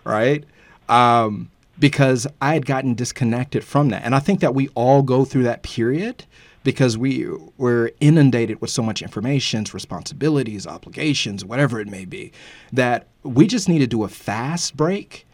right? 0.04 0.44
Um, 0.88 1.50
because 1.78 2.26
I 2.42 2.54
had 2.54 2.66
gotten 2.66 2.94
disconnected 2.94 3.64
from 3.64 3.88
that. 3.88 4.04
And 4.04 4.14
I 4.14 4.18
think 4.18 4.40
that 4.40 4.54
we 4.54 4.68
all 4.74 5.02
go 5.02 5.24
through 5.24 5.44
that 5.44 5.62
period 5.62 6.24
because 6.62 6.98
we 6.98 7.26
we're 7.56 7.90
inundated 8.00 8.60
with 8.60 8.70
so 8.70 8.82
much 8.82 9.02
information, 9.02 9.64
responsibilities, 9.72 10.66
obligations, 10.66 11.44
whatever 11.44 11.80
it 11.80 11.88
may 11.88 12.04
be, 12.04 12.32
that 12.72 13.06
we 13.22 13.46
just 13.46 13.68
need 13.68 13.78
to 13.78 13.86
do 13.86 14.04
a 14.04 14.08
fast 14.08 14.76
break, 14.76 15.26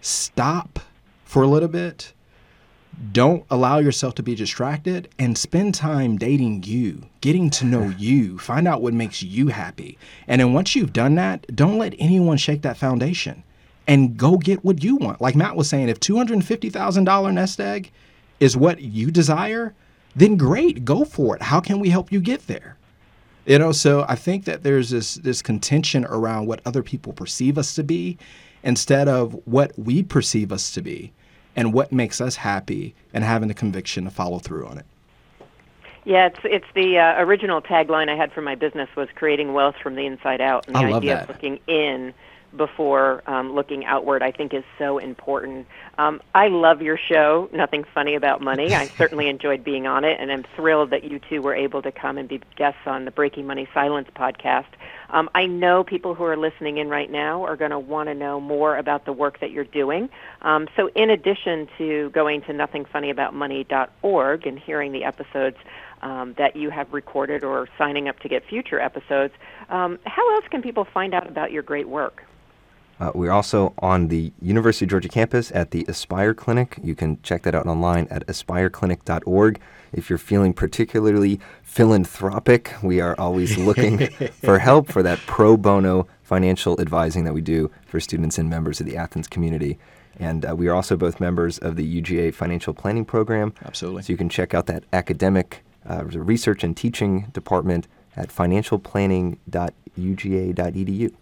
stop 0.00 0.80
for 1.24 1.42
a 1.42 1.46
little 1.46 1.68
bit, 1.68 2.12
don't 3.12 3.44
allow 3.50 3.78
yourself 3.78 4.14
to 4.16 4.22
be 4.22 4.34
distracted, 4.34 5.08
and 5.18 5.38
spend 5.38 5.74
time 5.74 6.16
dating 6.16 6.64
you, 6.64 7.06
getting 7.20 7.50
to 7.50 7.64
know 7.64 7.88
you, 7.98 8.38
find 8.38 8.66
out 8.66 8.82
what 8.82 8.94
makes 8.94 9.22
you 9.22 9.48
happy. 9.48 9.96
And 10.26 10.40
then 10.40 10.52
once 10.52 10.74
you've 10.74 10.92
done 10.92 11.14
that, 11.16 11.54
don't 11.54 11.78
let 11.78 11.94
anyone 11.98 12.36
shake 12.36 12.62
that 12.62 12.76
foundation 12.76 13.44
and 13.86 14.16
go 14.16 14.36
get 14.36 14.64
what 14.64 14.82
you 14.82 14.96
want. 14.96 15.20
Like 15.20 15.36
Matt 15.36 15.56
was 15.56 15.68
saying, 15.68 15.88
if 15.88 16.00
$250,000 16.00 17.32
nest 17.32 17.60
egg 17.60 17.90
is 18.40 18.56
what 18.56 18.80
you 18.80 19.10
desire, 19.10 19.74
then 20.16 20.36
great, 20.36 20.84
go 20.84 21.04
for 21.04 21.36
it. 21.36 21.42
How 21.42 21.60
can 21.60 21.80
we 21.80 21.90
help 21.90 22.10
you 22.10 22.20
get 22.20 22.46
there? 22.46 22.76
You 23.46 23.58
know, 23.58 23.72
so 23.72 24.04
I 24.08 24.14
think 24.14 24.44
that 24.44 24.62
there's 24.62 24.90
this 24.90 25.14
this 25.14 25.40
contention 25.40 26.04
around 26.04 26.46
what 26.46 26.60
other 26.66 26.82
people 26.82 27.12
perceive 27.12 27.56
us 27.56 27.74
to 27.76 27.82
be 27.82 28.18
instead 28.62 29.08
of 29.08 29.40
what 29.46 29.72
we 29.78 30.02
perceive 30.02 30.52
us 30.52 30.70
to 30.72 30.82
be 30.82 31.12
and 31.56 31.72
what 31.72 31.90
makes 31.90 32.20
us 32.20 32.36
happy 32.36 32.94
and 33.14 33.24
having 33.24 33.48
the 33.48 33.54
conviction 33.54 34.04
to 34.04 34.10
follow 34.10 34.38
through 34.38 34.66
on 34.66 34.78
it. 34.78 34.86
Yeah, 36.04 36.26
it's 36.26 36.40
it's 36.44 36.66
the 36.74 36.98
uh, 36.98 37.22
original 37.22 37.60
tagline 37.60 38.08
I 38.08 38.16
had 38.16 38.32
for 38.32 38.42
my 38.42 38.54
business 38.54 38.88
was 38.96 39.08
creating 39.14 39.52
wealth 39.52 39.76
from 39.82 39.94
the 39.94 40.06
inside 40.06 40.40
out, 40.40 40.66
and 40.66 40.76
the 40.76 40.80
I 40.80 40.92
idea 40.92 41.14
that. 41.14 41.22
of 41.24 41.28
looking 41.28 41.58
in 41.66 42.14
before 42.56 43.22
um, 43.26 43.54
looking 43.54 43.84
outward, 43.84 44.22
I 44.22 44.32
think 44.32 44.54
is 44.54 44.64
so 44.78 44.98
important. 44.98 45.66
Um, 45.98 46.20
I 46.34 46.48
love 46.48 46.80
your 46.82 46.96
show, 46.96 47.48
Nothing 47.52 47.84
Funny 47.94 48.14
About 48.14 48.40
Money. 48.40 48.74
I 48.74 48.86
certainly 48.98 49.28
enjoyed 49.28 49.64
being 49.64 49.86
on 49.86 50.04
it, 50.04 50.18
and 50.20 50.32
I'm 50.32 50.44
thrilled 50.56 50.90
that 50.90 51.04
you 51.04 51.18
two 51.18 51.42
were 51.42 51.54
able 51.54 51.82
to 51.82 51.92
come 51.92 52.18
and 52.18 52.28
be 52.28 52.40
guests 52.56 52.80
on 52.86 53.04
the 53.04 53.10
Breaking 53.10 53.46
Money 53.46 53.68
Silence 53.74 54.08
podcast. 54.16 54.66
Um, 55.10 55.30
I 55.34 55.46
know 55.46 55.84
people 55.84 56.14
who 56.14 56.24
are 56.24 56.36
listening 56.36 56.78
in 56.78 56.88
right 56.88 57.10
now 57.10 57.44
are 57.44 57.56
going 57.56 57.70
to 57.70 57.78
want 57.78 58.08
to 58.08 58.14
know 58.14 58.40
more 58.40 58.76
about 58.76 59.04
the 59.04 59.12
work 59.12 59.40
that 59.40 59.50
you're 59.50 59.64
doing. 59.64 60.08
Um, 60.42 60.68
so, 60.76 60.88
in 60.94 61.10
addition 61.10 61.68
to 61.78 62.10
going 62.10 62.42
to 62.42 62.52
nothingfunnyaboutmoney.org 62.52 64.46
and 64.46 64.58
hearing 64.58 64.92
the 64.92 65.04
episodes 65.04 65.56
um, 66.02 66.34
that 66.38 66.56
you 66.56 66.70
have 66.70 66.92
recorded 66.92 67.42
or 67.42 67.68
signing 67.78 68.08
up 68.08 68.20
to 68.20 68.28
get 68.28 68.44
future 68.44 68.80
episodes, 68.80 69.34
um, 69.68 69.98
how 70.04 70.34
else 70.34 70.44
can 70.50 70.62
people 70.62 70.84
find 70.84 71.14
out 71.14 71.26
about 71.26 71.52
your 71.52 71.62
great 71.62 71.88
work? 71.88 72.24
Uh, 73.00 73.12
we're 73.14 73.30
also 73.30 73.74
on 73.78 74.08
the 74.08 74.32
University 74.42 74.84
of 74.84 74.90
Georgia 74.90 75.08
campus 75.08 75.52
at 75.54 75.70
the 75.70 75.84
Aspire 75.88 76.34
Clinic. 76.34 76.78
You 76.82 76.94
can 76.94 77.20
check 77.22 77.42
that 77.42 77.54
out 77.54 77.66
online 77.66 78.08
at 78.10 78.26
aspireclinic.org. 78.26 79.60
If 79.92 80.10
you're 80.10 80.18
feeling 80.18 80.52
particularly 80.52 81.40
philanthropic, 81.62 82.74
we 82.82 83.00
are 83.00 83.14
always 83.18 83.56
looking 83.56 84.06
for 84.42 84.58
help 84.58 84.90
for 84.90 85.02
that 85.04 85.20
pro 85.20 85.56
bono 85.56 86.08
financial 86.22 86.78
advising 86.80 87.24
that 87.24 87.32
we 87.32 87.40
do 87.40 87.70
for 87.86 88.00
students 88.00 88.36
and 88.36 88.50
members 88.50 88.80
of 88.80 88.86
the 88.86 88.96
Athens 88.96 89.28
community. 89.28 89.78
And 90.18 90.44
uh, 90.44 90.56
we 90.56 90.66
are 90.66 90.74
also 90.74 90.96
both 90.96 91.20
members 91.20 91.58
of 91.58 91.76
the 91.76 92.02
UGA 92.02 92.34
Financial 92.34 92.74
Planning 92.74 93.04
Program. 93.04 93.54
Absolutely. 93.64 94.02
So 94.02 94.12
you 94.12 94.16
can 94.16 94.28
check 94.28 94.52
out 94.52 94.66
that 94.66 94.82
academic 94.92 95.62
uh, 95.88 96.02
research 96.04 96.64
and 96.64 96.76
teaching 96.76 97.28
department 97.32 97.86
at 98.16 98.30
financialplanning.uga.edu. 98.30 101.14